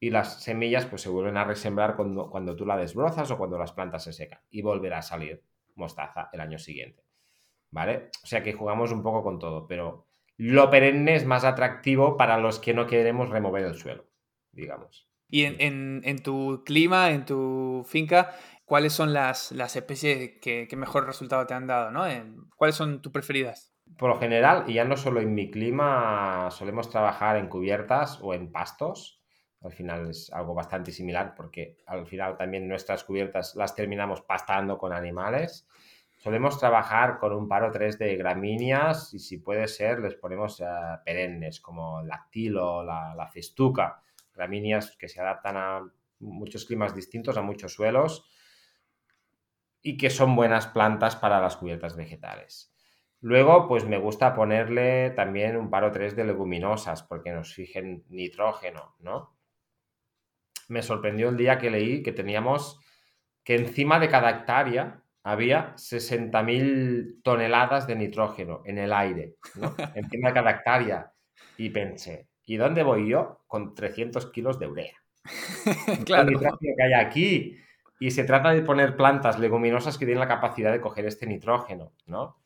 [0.00, 3.58] Y las semillas pues se vuelven a resembrar cuando, cuando tú la desbrozas o cuando
[3.58, 4.40] las plantas se secan.
[4.50, 5.42] Y volverá a salir
[5.74, 7.05] mostaza el año siguiente.
[7.76, 8.08] ¿Vale?
[8.24, 10.06] O sea que jugamos un poco con todo, pero
[10.38, 14.06] lo perenne es más atractivo para los que no queremos remover el suelo,
[14.50, 15.10] digamos.
[15.28, 21.52] Y en, tu clima, en tu finca, ¿cuáles son las, especies que, mejor resultado te
[21.52, 21.90] han dado?
[21.90, 22.06] ¿no?
[22.56, 23.74] ¿Cuáles son tus preferidas?
[23.98, 28.32] Por lo general, y ya no solo en mi clima, solemos trabajar en cubiertas o
[28.32, 29.20] en pastos,
[29.60, 34.78] Al final es algo bastante similar porque al final también nuestras cubiertas las terminamos pastando
[34.78, 35.68] con animales.
[36.26, 40.60] Solemos trabajar con un par o tres de gramíneas y si puede ser les ponemos
[40.60, 40.64] eh,
[41.04, 44.02] perennes como el lactilo, la, la festuca,
[44.34, 48.28] gramíneas que se adaptan a muchos climas distintos, a muchos suelos
[49.80, 52.74] y que son buenas plantas para las cubiertas vegetales.
[53.20, 58.04] Luego, pues me gusta ponerle también un par o tres de leguminosas porque nos fijen
[58.08, 59.38] nitrógeno, ¿no?
[60.66, 62.80] Me sorprendió el día que leí que teníamos
[63.44, 69.74] que encima de cada hectárea había 60.000 toneladas de nitrógeno en el aire, ¿no?
[69.96, 71.12] encima de cada hectárea.
[71.58, 74.94] Y pensé, ¿y dónde voy yo con 300 kilos de urea?
[76.04, 76.28] claro.
[76.28, 77.56] El nitrógeno que hay aquí.
[77.98, 81.92] Y se trata de poner plantas leguminosas que tienen la capacidad de coger este nitrógeno,
[82.06, 82.36] ¿no?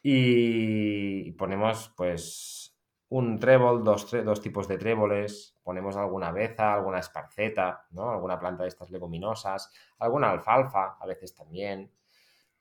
[0.00, 2.76] Y ponemos, pues,
[3.08, 8.08] un trébol, dos, dos tipos de tréboles, ponemos alguna beza, alguna esparceta, ¿no?
[8.12, 11.90] Alguna planta de estas leguminosas, alguna alfalfa, a veces también.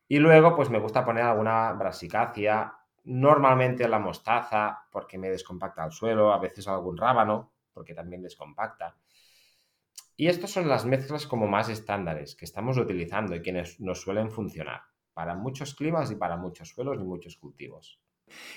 [0.07, 5.91] Y luego, pues me gusta poner alguna brasicácea, normalmente la mostaza, porque me descompacta el
[5.91, 8.95] suelo, a veces algún rábano, porque también descompacta.
[10.17, 14.31] Y estas son las mezclas como más estándares que estamos utilizando y que nos suelen
[14.31, 14.81] funcionar
[15.13, 17.99] para muchos climas y para muchos suelos y muchos cultivos.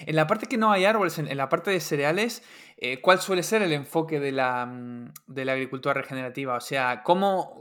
[0.06, 2.42] En la parte que no hay árboles, en, la parte de cereales,
[2.76, 6.56] eh, ¿cuál suele ser el enfoque de la, mm, de la, agricultura regenerativa?
[6.56, 7.58] O sea, ¿cómo,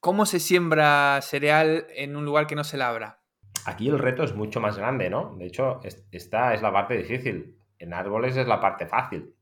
[0.00, 3.20] ¿cómo se siembra cereal en un lugar que no se labra?
[3.66, 5.34] Aquí el reto es mucho más grande, ¿no?
[5.36, 5.80] De hecho,
[6.10, 7.56] esta es la parte difícil.
[7.78, 9.34] En árboles es la parte fácil.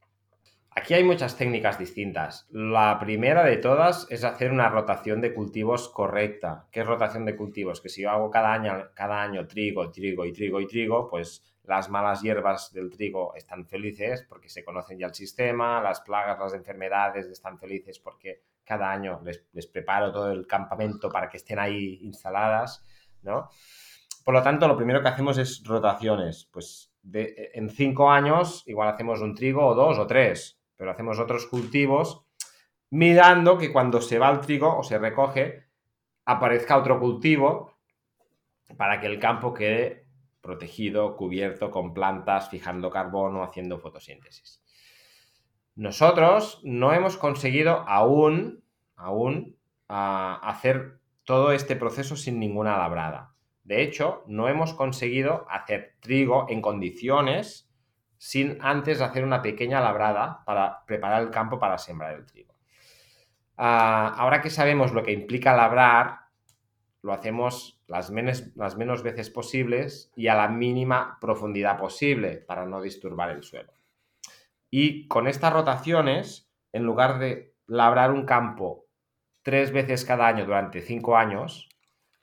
[0.79, 2.47] Aquí hay muchas técnicas distintas.
[2.51, 6.67] La primera de todas es hacer una rotación de cultivos correcta.
[6.71, 7.81] ¿Qué es rotación de cultivos?
[7.81, 11.43] Que si yo hago cada año, cada año trigo, trigo y trigo y trigo, pues
[11.67, 16.39] las malas hierbas del trigo están felices porque se conocen ya el sistema, las plagas,
[16.39, 21.59] las enfermedades están felices porque cada año les, preparo todo el campamento para que estén
[21.59, 22.85] ahí instaladas,
[23.23, 23.49] ¿no?
[24.25, 26.49] Por lo tanto, lo primero que hacemos es rotaciones.
[26.53, 31.47] Pues en cinco años igual hacemos un trigo o dos o tres pero hacemos otros
[31.47, 32.25] cultivos
[32.91, 35.65] mirando que cuando se va el trigo o se recoge,
[36.25, 37.79] aparezca otro cultivo
[38.77, 40.06] para que el campo quede
[40.47, 44.63] protegido, cubierto con plantas, fijando carbono, haciendo fotosíntesis.
[45.75, 49.57] Nosotros no hemos conseguido aún, aún
[49.89, 53.35] hacer todo este proceso sin ninguna labrada.
[53.65, 57.69] De hecho, no hemos conseguido hacer trigo en condiciones
[58.17, 62.55] sin antes hacer una pequeña labrada para preparar el campo para sembrar el trigo.
[63.57, 66.21] Ah, ahora que sabemos lo que implica labrar,
[67.03, 72.67] lo hacemos las menos, las menos veces posibles y a la mínima profundidad posible para
[72.67, 73.73] no disturbar el suelo.
[74.71, 78.87] Y con estas rotaciones, en lugar de labrar un campo
[79.43, 81.69] tres veces cada año durante cinco años,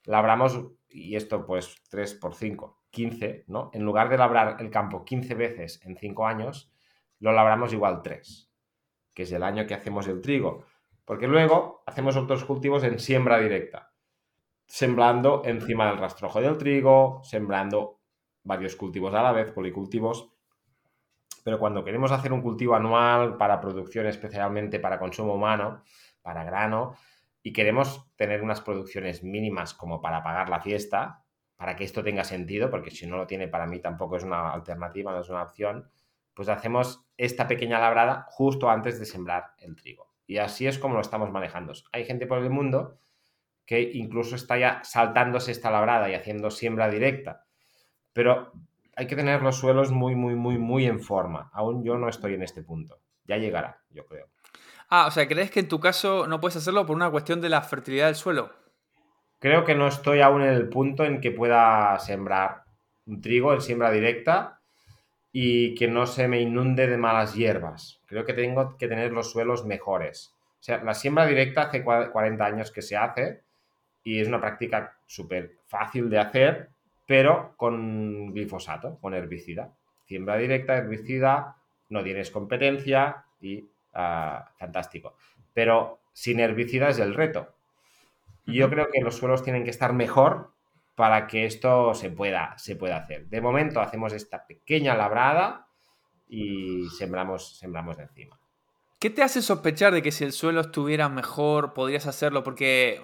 [0.05, 0.59] labramos,
[0.89, 3.71] y esto pues tres por cinco, 15, ¿no?
[3.73, 6.71] En lugar de labrar el campo 15 veces en 5 años,
[7.19, 8.51] lo labramos igual 3,
[9.13, 10.65] que es el año que hacemos el trigo.
[11.03, 13.92] Porque luego hacemos otros cultivos en siembra directa,
[14.65, 17.99] sembrando encima del rastrojo del trigo, sembrando
[18.43, 20.29] varios cultivos a la vez, policultivos.
[21.43, 25.83] Pero cuando queremos hacer un cultivo anual para producción, especialmente para consumo humano,
[26.21, 26.95] para grano,
[27.41, 31.23] y queremos tener unas producciones mínimas como para pagar la fiesta,
[31.57, 34.51] para que esto tenga sentido, porque si no lo tiene para mí tampoco es una
[34.51, 35.89] alternativa, no es una opción,
[36.33, 40.13] pues hacemos esta pequeña labrada justo antes de sembrar el trigo.
[40.25, 41.73] Y así es como lo estamos manejando.
[41.91, 42.97] Hay gente por el mundo
[43.65, 47.45] que incluso está ya saltándose esta labrada y haciendo siembra directa,
[48.11, 48.51] pero
[48.95, 51.49] hay que tener los suelos muy, muy, muy, muy en forma.
[51.53, 52.99] Aún yo no estoy en este punto.
[53.25, 54.27] Ya llegará, yo creo.
[54.89, 57.49] Ah, o sea, ¿crees que en tu caso no puedes hacerlo por una cuestión de
[57.49, 58.51] la fertilidad del suelo?
[59.39, 62.63] Creo que no estoy aún en el punto en que pueda sembrar
[63.05, 64.61] un trigo en siembra directa
[65.31, 68.01] y que no se me inunde de malas hierbas.
[68.05, 70.33] Creo que tengo que tener los suelos mejores.
[70.59, 73.42] O sea, la siembra directa hace 40 años que se hace
[74.03, 76.69] y es una práctica súper fácil de hacer,
[77.05, 79.73] pero con glifosato, con herbicida.
[80.05, 81.57] Siembra directa, herbicida,
[81.89, 85.15] no tienes competencia y ah, fantástico.
[85.53, 87.53] Pero sin herbicida es el reto
[88.45, 90.51] yo creo que los suelos tienen que estar mejor
[90.95, 93.27] para que esto se pueda, se pueda hacer.
[93.27, 95.67] De momento hacemos esta pequeña labrada
[96.27, 98.39] y sembramos, sembramos de encima.
[98.99, 102.43] ¿Qué te hace sospechar de que si el suelo estuviera mejor podrías hacerlo?
[102.43, 103.01] Porque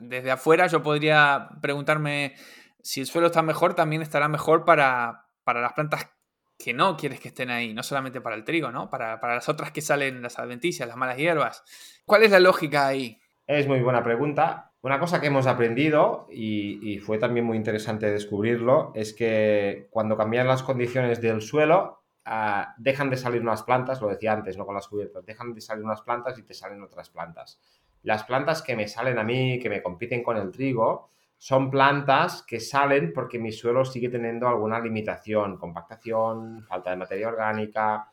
[0.00, 2.34] desde afuera yo podría preguntarme
[2.82, 6.10] si el suelo está mejor, también estará mejor para, para las plantas
[6.58, 8.88] que no quieres que estén ahí, no solamente para el trigo, ¿no?
[8.88, 11.64] Para, para las otras que salen, las adventicias, las malas hierbas.
[12.04, 13.20] ¿Cuál es la lógica ahí?
[13.46, 14.72] Es muy buena pregunta.
[14.82, 20.46] Una cosa que hemos aprendido y, fue también muy interesante descubrirlo es que cuando cambian
[20.46, 24.76] las condiciones del suelo, ah, dejan de salir unas plantas, lo decía antes, no con
[24.76, 27.60] las cubiertas, dejan de salir unas plantas y te salen otras plantas.
[28.06, 32.44] Las plantas que me salen a mí, que me compiten con el trigo, son plantas
[32.46, 38.12] que salen porque mi suelo sigue teniendo alguna limitación, compactación, falta de materia orgánica.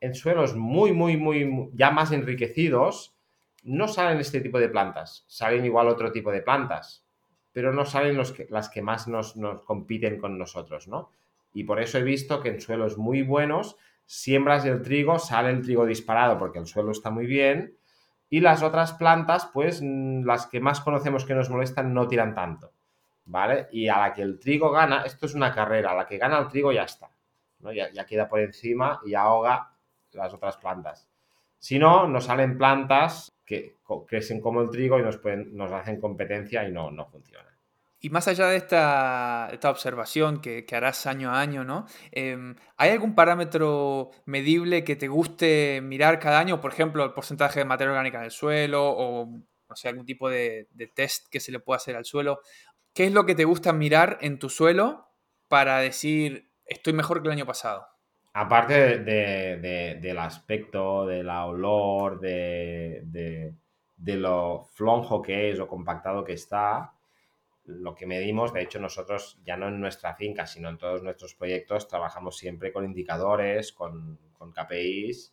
[0.00, 3.16] En suelos muy, muy, muy, ya más enriquecidos,
[3.62, 7.06] no salen este tipo de plantas, salen igual otro tipo de plantas,
[7.52, 11.12] pero no salen los las que más nos, compiten con nosotros, ¿no?
[11.54, 15.62] Y por eso he visto que en suelos muy buenos, siembras el trigo, sale el
[15.62, 17.76] trigo disparado porque el suelo está muy bien,
[18.32, 22.34] y las otras plantas, pues mm, las que más conocemos que nos molestan no tiran
[22.34, 22.72] tanto,
[23.26, 23.68] ¿vale?
[23.72, 26.38] Y a la que el trigo gana, esto es una carrera, a la que gana
[26.38, 27.10] el trigo ya está,
[27.58, 27.72] ¿no?
[27.72, 29.74] Ya, queda por encima y ahoga
[30.12, 31.06] las otras plantas.
[31.58, 33.76] Si no, nos salen plantas que
[34.08, 37.51] crecen como el trigo y nos, pueden, nos hacen competencia y no, no funciona.
[38.02, 41.86] Y más allá de esta, esta observación que, harás año a año, ¿no?
[42.10, 46.60] Em, ¿Hay algún parámetro medible que te guste mirar cada año?
[46.60, 49.28] Por ejemplo, el porcentaje de materia orgánica en el suelo o,
[49.68, 52.40] o sea, algún tipo de, de, test que se le pueda hacer al suelo.
[52.92, 55.08] ¿Qué es lo que te gusta mirar en tu suelo
[55.48, 57.86] para decir, estoy mejor que el año pasado?
[58.34, 66.32] aparte del aspecto, de la olor, de, de, lo flonjo que es o compactado que
[66.32, 66.92] está,
[67.64, 71.34] lo que medimos, de hecho nosotros ya no en nuestra finca, sino en todos nuestros
[71.34, 75.32] proyectos, trabajamos siempre con indicadores, con, con KPIs,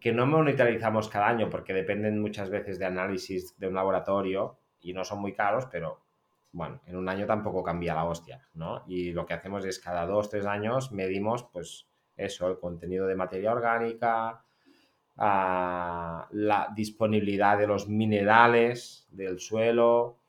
[0.00, 4.92] que no monitorizamos cada año porque dependen muchas veces de análisis de un laboratorio y
[4.92, 6.00] no son muy caros, pero
[6.52, 8.82] bueno, en un año tampoco cambia la hostia, ¿no?
[8.88, 13.14] Y lo que hacemos es cada dos, tres años medimos, pues, eso, el contenido de
[13.14, 14.42] materia orgánica,
[15.16, 20.19] ah, la disponibilidad de los minerales del suelo,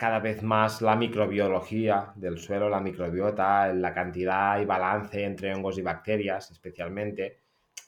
[0.00, 5.76] cada vez más la microbiología del suelo, la microbiota, la cantidad y balance entre hongos
[5.76, 7.40] y bacterias especialmente.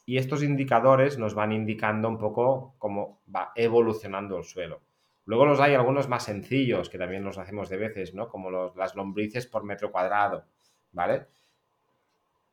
[0.05, 4.83] Y estos indicadores nos van indicando un poco cómo va evolucionando el suelo.
[5.25, 8.29] Luego los hay algunos más sencillos, que también los hacemos de veces, ¿no?
[8.29, 10.45] Como las lombrices por metro cuadrado,
[10.91, 11.29] ¿vale?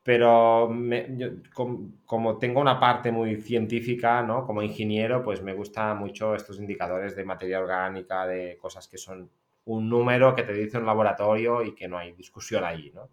[0.01, 0.73] pero
[2.05, 4.45] como, tengo una parte muy científica, ¿no?
[4.45, 9.29] Como ingeniero, pues me gusta mucho estos indicadores de materia orgánica, de cosas que son
[9.73, 13.09] un número que te dice un laboratorio y que no hay discusión ahí, ¿no?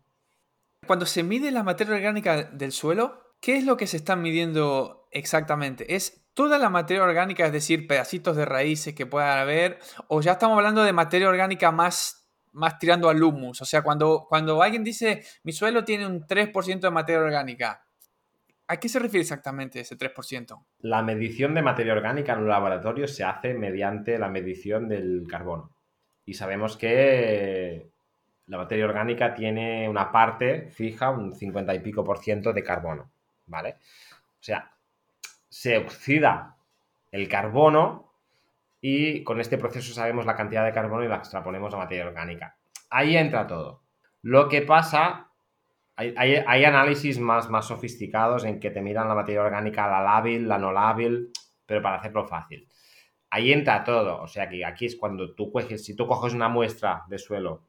[0.86, 5.08] Cuando se mide la materia orgánica del suelo, ¿qué es lo que se está midiendo
[5.10, 5.94] exactamente?
[5.94, 9.78] ¿Es toda la materia orgánica, es decir, pedacitos de raíces que puedan haber,
[10.08, 13.60] o ya estamos hablando de materia orgánica más más tirando al humus.
[13.60, 17.84] O sea, cuando, cuando alguien dice mi suelo tiene un 3% de materia orgánica,
[18.66, 20.64] ¿a qué se refiere exactamente ese 3%?
[20.78, 25.75] La medición de materia orgánica en un laboratorio se hace mediante la medición del carbono.
[26.26, 27.88] Y sabemos que
[28.48, 33.10] la materia orgánica tiene una parte fija, un 50 y pico por ciento de carbono,
[33.46, 33.76] ¿vale?
[34.38, 34.70] O sea,
[35.48, 36.56] se oxida
[37.10, 38.12] el carbono
[38.80, 42.56] y con este proceso sabemos la cantidad de carbono y la extraponemos a materia orgánica.
[42.90, 43.82] Ahí entra todo.
[44.22, 45.30] Lo que pasa,
[45.96, 50.58] hay, análisis más, más sofisticados en que te miran la materia orgánica, la lábil, la
[50.58, 51.30] no lábil,
[51.64, 52.68] pero para hacerlo fácil.
[53.30, 56.48] Ahí entra todo, o sea que aquí es cuando tú coges, si tú coges una
[56.48, 57.62] muestra de suelo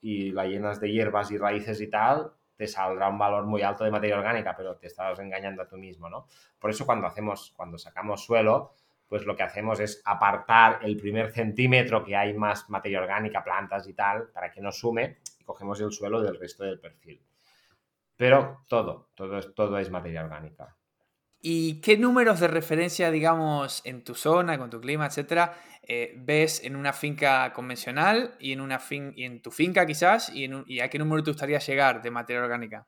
[0.00, 3.84] y la llenas de hierbas y raíces y tal, te saldrá un valor muy alto
[3.84, 6.26] de materia orgánica, pero te estás engañando a tú mismo, ¿no?
[6.58, 8.74] Por eso cuando hacemos, cuando sacamos suelo,
[9.08, 13.86] pues lo que hacemos es apartar el primer centímetro que hay más materia orgánica, plantas
[13.86, 17.20] y tal, para que no sume y cogemos el suelo del resto del perfil.
[18.16, 20.74] Pero todo, todo, todo es materia orgánica.
[21.44, 26.62] ¿Y qué números de referencia, digamos, en tu zona, con tu clima, etcétera, eh, ves
[26.62, 30.30] en una finca convencional y en, una fin y en tu finca quizás?
[30.32, 32.86] Y, ¿Y a qué número te gustaría llegar de materia orgánica?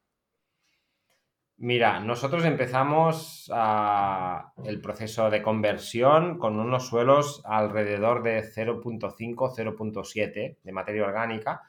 [1.56, 10.58] Mira, nosotros empezamos ah, el proceso de conversión con unos suelos alrededor de 0.5, 0.7
[10.62, 11.62] de materia orgánica,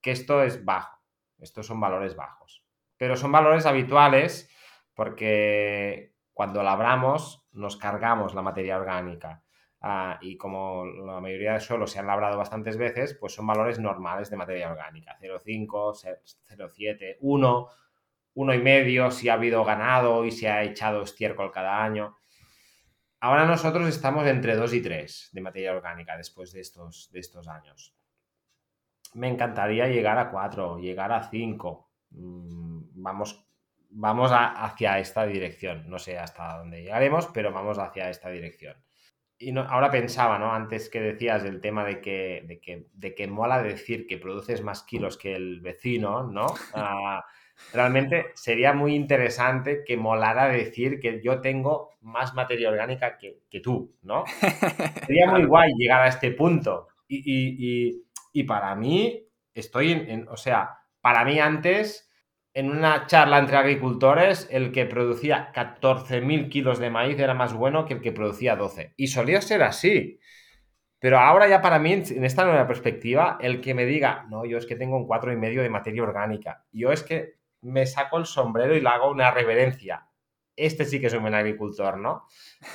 [0.00, 0.98] que esto es bajo,
[1.38, 2.64] estos son valores bajos.
[2.96, 4.50] Pero son valores habituales
[4.94, 9.42] porque cuando labramos nos cargamos la materia orgánica.
[9.82, 13.78] Ah, y como la mayoría de suelos se han labrado bastantes veces, pues son valores
[13.78, 15.68] normales de materia orgánica, 0,5,
[16.48, 17.68] 0,7, 1
[18.32, 22.16] uno y medio si ha habido ganado y se ha echado estiércol cada año.
[23.20, 27.48] Ahora nosotros estamos entre 2 y 3 de materia orgánica después de estos, de estos
[27.48, 27.94] años.
[29.12, 31.90] Me encantaría llegar a 4, llegar a 5.
[32.12, 32.98] Mm,
[33.90, 35.84] vamos vamos hacia esta dirección.
[35.88, 38.76] No sé hasta dónde llegaremos, pero vamos hacia esta dirección.
[39.38, 40.52] Y ahora pensaba, ¿no?
[40.52, 44.62] Antes que decías el tema de que, de que, de que mola decir que produces
[44.62, 46.46] más kilos que el vecino, ¿no?
[46.74, 47.24] Ah,
[47.72, 53.94] realmente sería muy interesante que molara decir que yo tengo más materia orgánica que, tú,
[54.02, 54.24] ¿no?
[55.06, 56.88] Sería muy guay llegar a este punto.
[57.08, 62.09] Y, para mí, estoy en, o sea, para mí antes
[62.52, 67.84] en una charla entre agricultores, el que producía 14.000 kilos de maíz era más bueno
[67.84, 68.94] que el que producía 12.
[68.96, 70.18] Y solía ser así.
[70.98, 74.58] Pero ahora ya para mí, en esta nueva perspectiva, el que me diga, no, yo
[74.58, 78.18] es que tengo un cuatro y medio de materia orgánica, yo es que me saco
[78.18, 80.08] el sombrero y le hago una reverencia.
[80.56, 82.26] Este sí que es un buen agricultor, ¿no?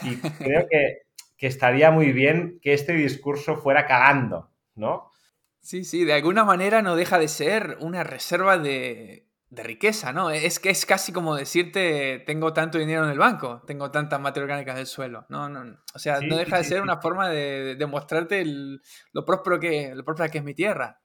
[0.03, 1.03] Y creo que,
[1.38, 5.11] que estaría muy bien que este discurso fuera cagando, ¿no?
[5.59, 10.32] Sí, sí, de alguna manera no deja de ser una reserva de, de riqueza, ¿no?
[10.32, 14.46] Es que es casi como decirte, tengo tanto dinero en el banco, tengo tantas materia
[14.46, 15.26] orgánicas del suelo.
[15.30, 19.93] No, no, o sea, no deja de ser una forma de, demostrarte lo próspero que,
[19.96, 21.00] lo próspero que es mi tierra.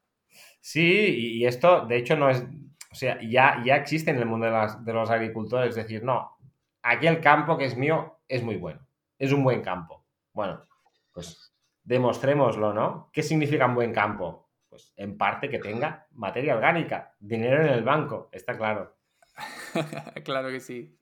[0.60, 2.44] Sí, y esto, de hecho, no es,
[2.90, 6.36] o sea, ya, ya existe en el mundo de, de los agricultores, es decir, no,
[6.82, 8.86] aquí el campo que es mío es muy bueno,
[9.18, 10.04] es un buen campo.
[10.32, 10.66] Bueno,
[11.12, 11.52] pues
[11.84, 13.10] demostrémoslo, ¿no?
[13.12, 14.49] ¿Qué significa un buen campo?
[14.70, 18.96] Pues en parte que tenga materia orgánica, dinero en el banco, está claro.
[20.24, 20.96] claro que sí.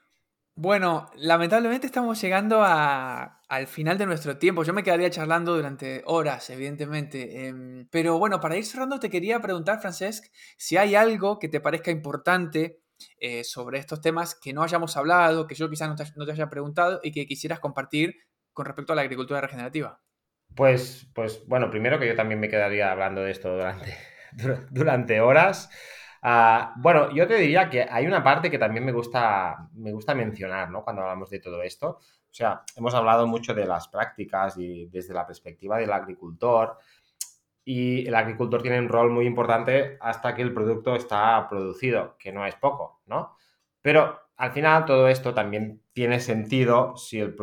[0.61, 4.65] Bueno, lamentablemente estamos llegando al final de nuestro tiempo.
[4.65, 7.47] Yo me quedaría charlando durante horas, evidentemente.
[7.47, 10.25] Em, pero bueno, para ir cerrando, te quería preguntar, Francesc,
[10.57, 12.81] si hay algo que te parezca importante
[13.21, 16.99] eh, sobre estos temas que no hayamos hablado, que yo quizás no te haya preguntado
[17.05, 18.17] y que quisieras compartir
[18.53, 20.01] con respecto a la agricultura regenerativa.
[20.55, 23.97] Pues, pues bueno, primero que yo también me quedaría hablando de esto durante,
[24.71, 25.71] durante horas.
[26.23, 30.15] Ah, bueno, yo te diría que hay una parte que también me gusta, me gusta
[30.15, 30.83] mencionar, ¿no?
[30.83, 31.99] Cuando hablamos de todo esto.
[32.31, 36.79] O sea, hemos hablado mucho de las prácticas y desde la perspectiva del agricultor.
[37.65, 42.33] Y el agricultor tiene un rol muy importante hasta que el producto está producido, que
[42.33, 43.37] no es poco, ¿no?
[43.83, 47.35] Pero al final todo esto también tiene sentido si el,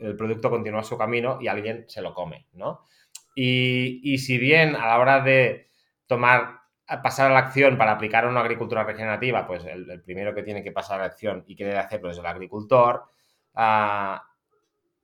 [0.00, 2.84] el producto continúa su camino y alguien se lo come, ¿no?
[3.34, 5.68] Y, si bien a la hora de
[6.06, 6.60] tomar,
[7.02, 10.72] pasar a la acción para aplicar una agricultura regenerativa, pues el, primero que tiene que
[10.72, 13.04] pasar a la acción y que debe hacerlo es el agricultor,
[13.54, 14.22] ah,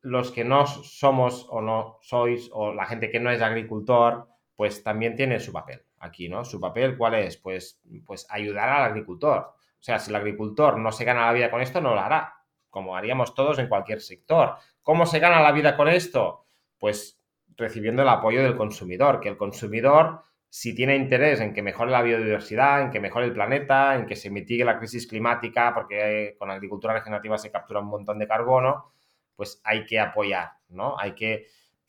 [0.03, 4.83] los que no somos o no sois, o la gente que no es agricultor, pues
[4.83, 6.45] también tiene su papel aquí, ¿no?
[6.45, 7.37] Su papel, ¿cuál es?
[7.37, 11.51] Pues, pues ayudar al agricultor o sea, si el agricultor no se gana la vida
[11.51, 12.35] con esto, no lo hará,
[12.71, 14.57] como haríamos todos en cualquier sector.
[14.83, 16.47] ¿Cómo se gana la vida con esto?
[16.79, 17.21] Pues
[17.57, 22.03] recibiendo el apoyo del consumidor, que el consumidor, si tiene interés en que mejore la
[22.03, 26.49] biodiversidad, en que mejore el planeta, en que se mitigue la crisis climática, porque con
[26.49, 28.93] la agricultura regenerativa se captura un montón de carbono,
[29.37, 30.99] pues hay que apoyar, ¿no?
[30.99, 31.47] Hay que,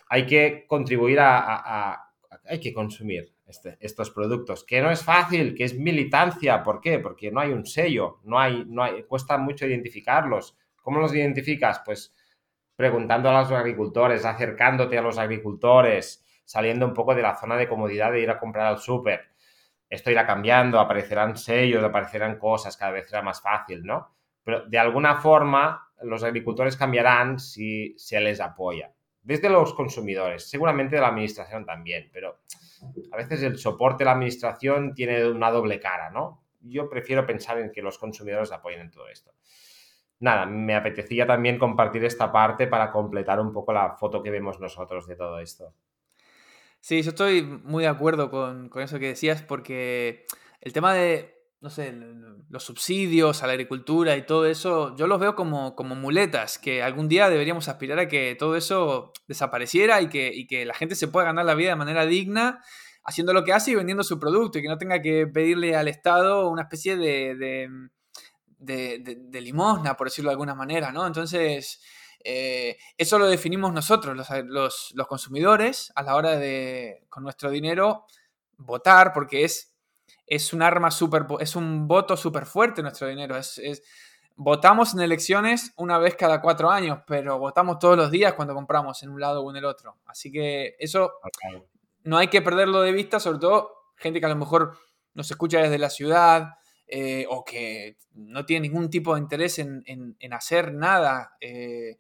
[0.10, 2.10] hay que contribuir a
[2.46, 6.62] hay que consumir este, estos productos, que no es fácil, que es militancia.
[6.62, 7.00] ¿Por qué?
[7.00, 10.56] Porque no hay un sello, no hay, no hay, cuesta mucho identificarlos.
[10.82, 11.82] ¿Cómo los identificas?
[11.84, 12.16] Pues
[12.76, 17.68] preguntando a los agricultores, acercándote a los agricultores, saliendo un poco de la zona de
[17.68, 19.32] comodidad de ir a comprar al súper.
[19.90, 24.16] Esto irá cambiando, aparecerán sellos, aparecerán cosas, cada vez será más fácil, ¿no?
[24.44, 28.94] Pero de alguna forma los agricultores cambiarán si se les apoya.
[29.30, 32.40] Desde los consumidores, seguramente de la administración también, pero
[33.12, 36.42] a veces el soporte de la administración tiene una doble cara, ¿no?
[36.62, 39.32] Yo prefiero pensar en que los consumidores apoyen en todo esto.
[40.20, 44.60] Nada, me apetecía también compartir esta parte para completar un poco la foto que vemos
[44.60, 45.76] nosotros de todo esto.
[46.80, 50.26] Sí, yo estoy muy de acuerdo con, con eso que decías, porque
[50.60, 51.94] el tema de no sé,
[52.50, 56.82] los subsidios a la agricultura y todo eso, yo los veo como, como muletas, que
[56.82, 61.10] algún día deberíamos aspirar a que todo eso desapareciera y que, que la gente se
[61.10, 62.62] pueda ganar la vida de manera digna
[63.04, 65.88] haciendo lo que hace y vendiendo su producto y que no tenga que pedirle al
[65.88, 67.36] Estado una especie de,
[68.60, 71.08] de, limosna, por decirlo de alguna manera, ¿no?
[71.08, 71.82] Entonces,
[72.24, 77.50] eh, eso lo definimos nosotros, los, los, los consumidores, a la hora de, con nuestro
[77.50, 78.06] dinero,
[78.58, 79.69] votar, porque es
[80.30, 83.36] es un arma súper, es un voto súper fuerte nuestro dinero.
[83.36, 83.60] Es,
[84.36, 89.02] votamos en elecciones una vez cada cuatro años, pero votamos todos los días cuando compramos
[89.02, 89.98] en un lado o en el otro.
[90.06, 91.14] Así que eso
[92.04, 94.78] no hay que perderlo de vista, sobre todo gente que a lo mejor
[95.16, 96.54] nos escucha desde la ciudad
[96.88, 101.98] eh, o que no tiene ningún tipo de interés en, hacer nada, eh,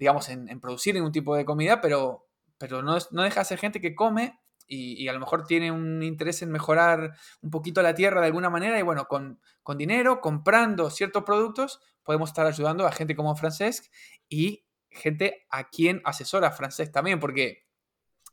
[0.00, 2.26] digamos, en, producir ningún tipo de comida, pero,
[2.58, 4.36] pero no, no deja de ser gente que come
[4.68, 8.50] y, a lo mejor tiene un interés en mejorar un poquito la tierra de alguna
[8.50, 13.34] manera y bueno, con, con dinero, comprando ciertos productos, podemos estar ayudando a gente como
[13.34, 13.86] Francesc
[14.28, 17.66] y gente a quien asesora Francesc también, porque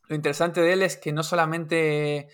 [0.08, 2.28] lo interesante de él es que no solamente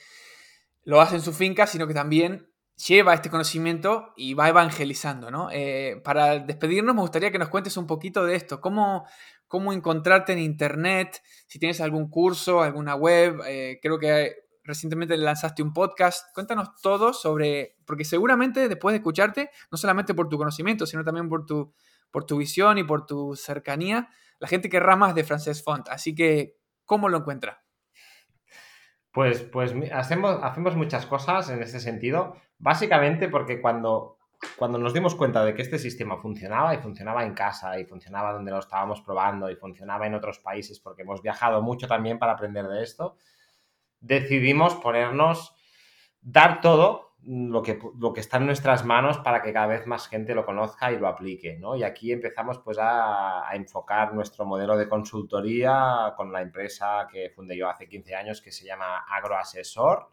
[0.84, 2.52] lo hace en su finca, sino que también
[2.88, 5.50] lleva este conocimiento y va evangelizando, ¿no?
[5.52, 9.06] Eh, para despedirnos me gustaría que nos cuentes un poquito de esto, cómo,
[9.52, 14.34] cómo encontrarte en internet, si tienes algún curso, alguna web, eh, creo que
[14.64, 20.30] recientemente lanzaste un podcast, cuéntanos todo sobre, porque seguramente después de escucharte, no solamente por
[20.30, 21.74] tu conocimiento, sino también por tu,
[22.12, 24.08] por tu visión y por tu cercanía,
[24.40, 27.62] la gente querrá más de Frances Font, así que, ¿cómo lo encuentra?
[29.12, 34.18] Pues, pues hacemos, hacemos muchas cosas en ese sentido, básicamente porque cuando,
[34.58, 38.34] cuando nos dimos cuenta de que este sistema funcionaba y funcionaba en casa y funcionaba
[38.34, 42.34] donde lo estábamos probando y funcionaba en otros países, porque hemos viajado mucho también para
[42.34, 43.16] aprender de esto,
[44.00, 45.56] decidimos ponernos,
[46.22, 50.08] dar todo lo que, lo que está en nuestras manos para que cada vez más
[50.08, 51.76] gente lo conozca y lo aplique, ¿no?
[51.76, 57.58] Y aquí empezamos pues a, enfocar nuestro modelo de consultoría con la empresa que fundé
[57.58, 60.10] yo hace 15 años que se llama Agroasesor,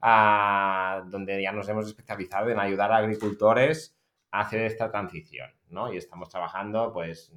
[0.00, 3.96] donde ya nos hemos especializado en ayudar a agricultores
[4.30, 5.92] a hacer esta transición, ¿no?
[5.92, 7.32] Y estamos trabajando pues,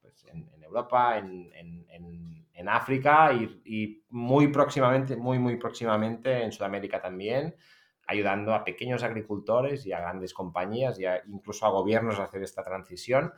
[0.00, 6.98] pues en, Europa, en, en, África y, y muy próximamente, muy, muy próximamente en Sudamérica
[6.98, 7.54] también
[8.06, 12.62] ayudando a pequeños agricultores y a grandes compañías y incluso a gobiernos a hacer esta
[12.62, 13.32] transición.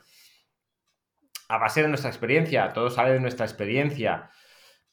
[1.49, 4.31] A base de nuestra experiencia, todo sale de nuestra experiencia,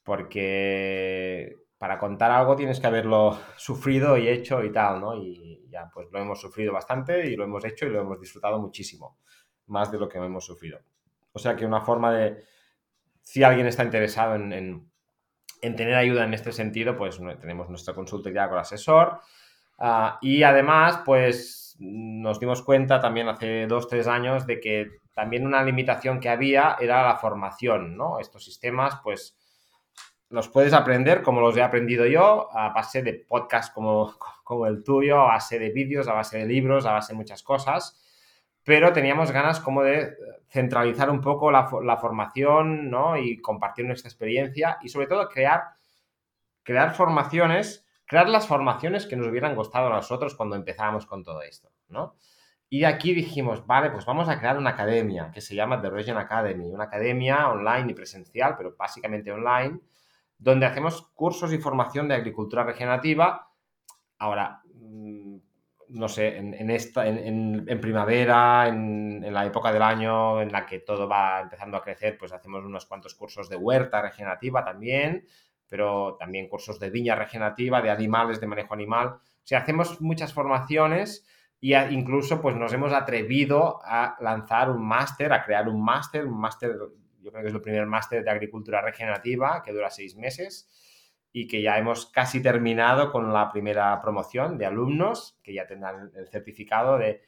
[0.03, 5.17] porque para contar algo tienes que haberlo sufrido y hecho y tal, ¿no?
[5.17, 8.57] Y ya pues lo hemos sufrido bastante y lo hemos hecho y lo hemos disfrutado
[8.57, 9.17] muchísimo,
[9.67, 10.79] más de lo que hemos sufrido.
[11.33, 12.41] O sea que una forma de,
[13.21, 14.53] si alguien está interesado en,
[15.61, 19.19] en, tener ayuda en este sentido, pues tenemos nuestra consultoría con asesor,
[19.77, 25.45] Ah, y además, pues nos dimos cuenta también hace dos, tres años de que también
[25.45, 28.19] una limitación que había era la formación, ¿no?
[28.19, 29.37] Estos sistemas, pues
[30.33, 34.83] los puedes aprender como los he aprendido yo, a base de podcasts como, como el
[34.83, 37.99] tuyo, a base de vídeos, a base de libros, a base de muchas cosas,
[38.63, 40.15] pero teníamos ganas como de
[40.49, 41.67] centralizar un poco la,
[41.97, 43.17] formación, ¿no?
[43.17, 45.63] Y compartir nuestra experiencia y sobre todo crear,
[46.63, 51.41] crear formaciones crear las formaciones que nos hubieran gustado a nosotros cuando empezábamos con todo
[51.41, 52.15] esto, ¿no?
[52.69, 56.17] Y aquí dijimos, vale, pues vamos a crear una academia que se llama The Region
[56.17, 59.79] Academy, una academia online y presencial, pero básicamente online,
[60.43, 63.49] donde hacemos cursos y formación de agricultura regenerativa.
[64.19, 65.37] Ahora, mm,
[65.89, 71.07] no sé, en, esta, en, primavera, en, la época del año en la que todo
[71.07, 75.25] va empezando a crecer, pues hacemos unos cuantos cursos de huerta regenerativa también,
[75.67, 79.07] pero también cursos de viña regenerativa, de animales, de manejo animal.
[79.07, 81.25] O sea, hacemos muchas formaciones
[81.61, 86.39] y incluso pues nos hemos atrevido a lanzar un máster, a crear un máster, un
[86.39, 86.75] máster,
[87.23, 90.69] yo creo que es el primer máster de agricultura regenerativa que dura seis meses
[91.31, 96.11] y que ya hemos casi terminado con la primera promoción de alumnos que ya tendrán
[96.15, 97.21] el certificado de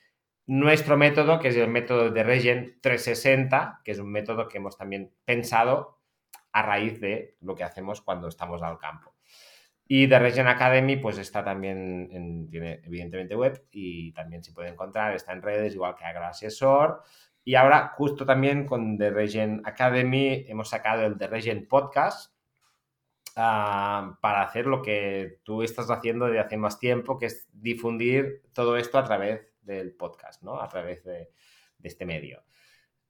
[0.48, 4.78] nuestro método, que es el método de Regen 360, que es un método que hemos
[4.78, 5.98] también pensado
[6.52, 9.16] a raíz de lo que hacemos cuando estamos al campo.
[9.88, 14.70] Y The Region Academy, pues está también, en, tiene evidentemente web y también se puede
[14.70, 17.02] encontrar, está en redes, igual que Agroasesor.
[17.46, 22.34] Y ahora, justo también con The Region Academy, hemos sacado el The Region Podcast
[23.38, 28.42] ah, para hacer lo que tú estás haciendo desde hace más tiempo, que es difundir
[28.52, 30.60] todo esto a través del podcast, ¿no?
[30.60, 31.30] A través de
[31.84, 32.44] este medio.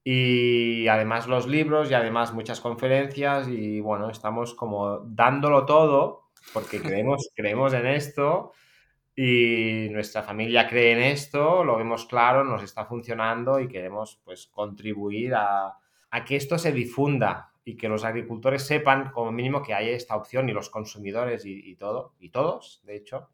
[0.08, 6.80] Y además los libros y además muchas conferencias y bueno, estamos como dándolo todo porque
[6.80, 8.52] creemos, creemos en esto
[9.16, 14.48] y nuestra familia cree en esto, lo vemos claro, nos está funcionando y queremos pues
[14.48, 15.78] contribuir a,
[16.10, 20.16] a que esto se difunda y que los agricultores sepan como mínimo que hay esta
[20.16, 23.30] opción y los consumidores y, y todo, y todos, de hecho,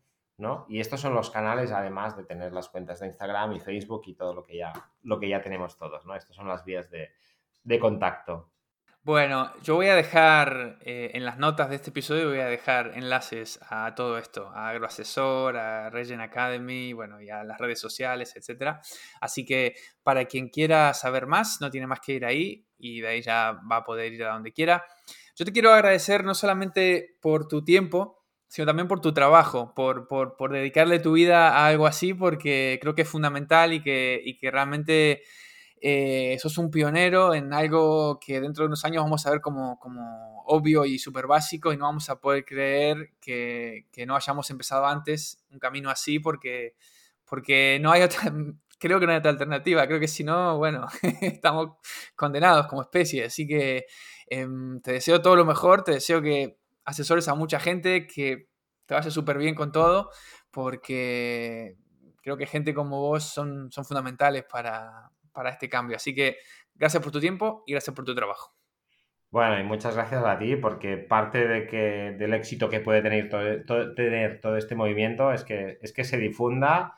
[0.67, 4.15] y estos son los canales, además de tener las cuentas de Instagram y Facebook y
[4.15, 4.73] todo lo que ya,
[5.03, 6.15] lo que ya tenemos todos, ¿no?
[6.15, 8.49] Estas son las vías de, contacto.
[9.03, 12.91] Bueno, yo voy a dejar eh, en las notas de este episodio, voy a dejar
[12.95, 18.35] enlaces a todo esto, a Agroasesor, a Regen Academy, bueno, y a las redes sociales,
[18.35, 18.79] etc.
[19.19, 19.73] Así que
[20.03, 23.59] para quien quiera saber más, no tiene más que ir ahí y de ahí ya
[23.71, 24.85] va a poder ir a donde quiera.
[25.35, 30.07] Yo te quiero agradecer no solamente por tu tiempo, sino también por tu trabajo, por,
[30.07, 34.37] por, dedicarle tu vida a algo así, porque creo que es fundamental y que, y
[34.37, 35.23] que realmente
[35.84, 39.79] eh, sos un pionero en algo que dentro de unos años vamos a ver como,
[39.79, 44.49] como obvio y súper básico y no vamos a poder creer que, que, no hayamos
[44.51, 46.75] empezado antes un camino así porque,
[47.25, 48.21] porque no hay otra,
[48.79, 50.86] creo que no hay otra alternativa, creo que si no, bueno,
[51.21, 51.77] estamos
[52.15, 53.88] condenados como especie, así que
[54.27, 58.49] em, te deseo todo lo mejor, te deseo que asesores a mucha gente, que
[58.86, 60.11] te vaya súper bien con todo,
[60.51, 61.75] porque
[62.21, 65.95] creo que gente como vos son, son fundamentales para, para este cambio.
[65.95, 66.38] Así que
[66.75, 68.53] gracias por tu tiempo y gracias por tu trabajo.
[69.32, 73.29] Bueno, y muchas gracias a ti, porque parte de que, del éxito que puede tener
[73.29, 76.97] todo, tener todo este movimiento es que, es que se difunda.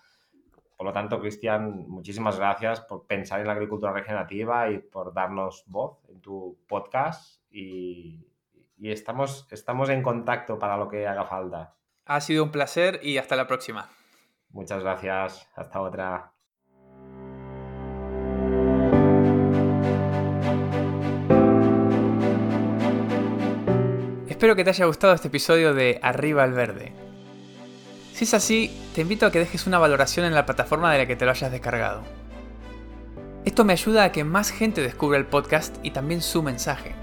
[0.76, 5.64] Por lo tanto, Cristian, muchísimas gracias por pensar en la agricultura regenerativa y por darnos
[5.68, 7.40] voz en tu podcast.
[7.52, 8.28] Y,
[8.78, 11.76] y estamos, estamos en contacto para lo que haga falta.
[12.06, 13.90] Ha sido un placer y hasta la próxima.
[14.50, 15.48] Muchas gracias.
[15.56, 16.33] Hasta otra.
[24.44, 26.92] Espero que te haya gustado este episodio de Arriba al Verde.
[28.12, 31.06] Si es así, te invito a que dejes una valoración en la plataforma de la
[31.06, 32.04] que te lo hayas descargado.
[33.46, 36.94] Esto me ayuda a que más gente descubra el podcast y también su mensaje.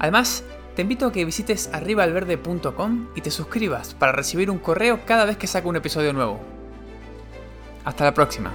[0.00, 0.42] Además,
[0.74, 5.36] te invito a que visites arribaalverde.com y te suscribas para recibir un correo cada vez
[5.36, 6.40] que saco un episodio nuevo.
[7.84, 8.50] Hasta la próxima.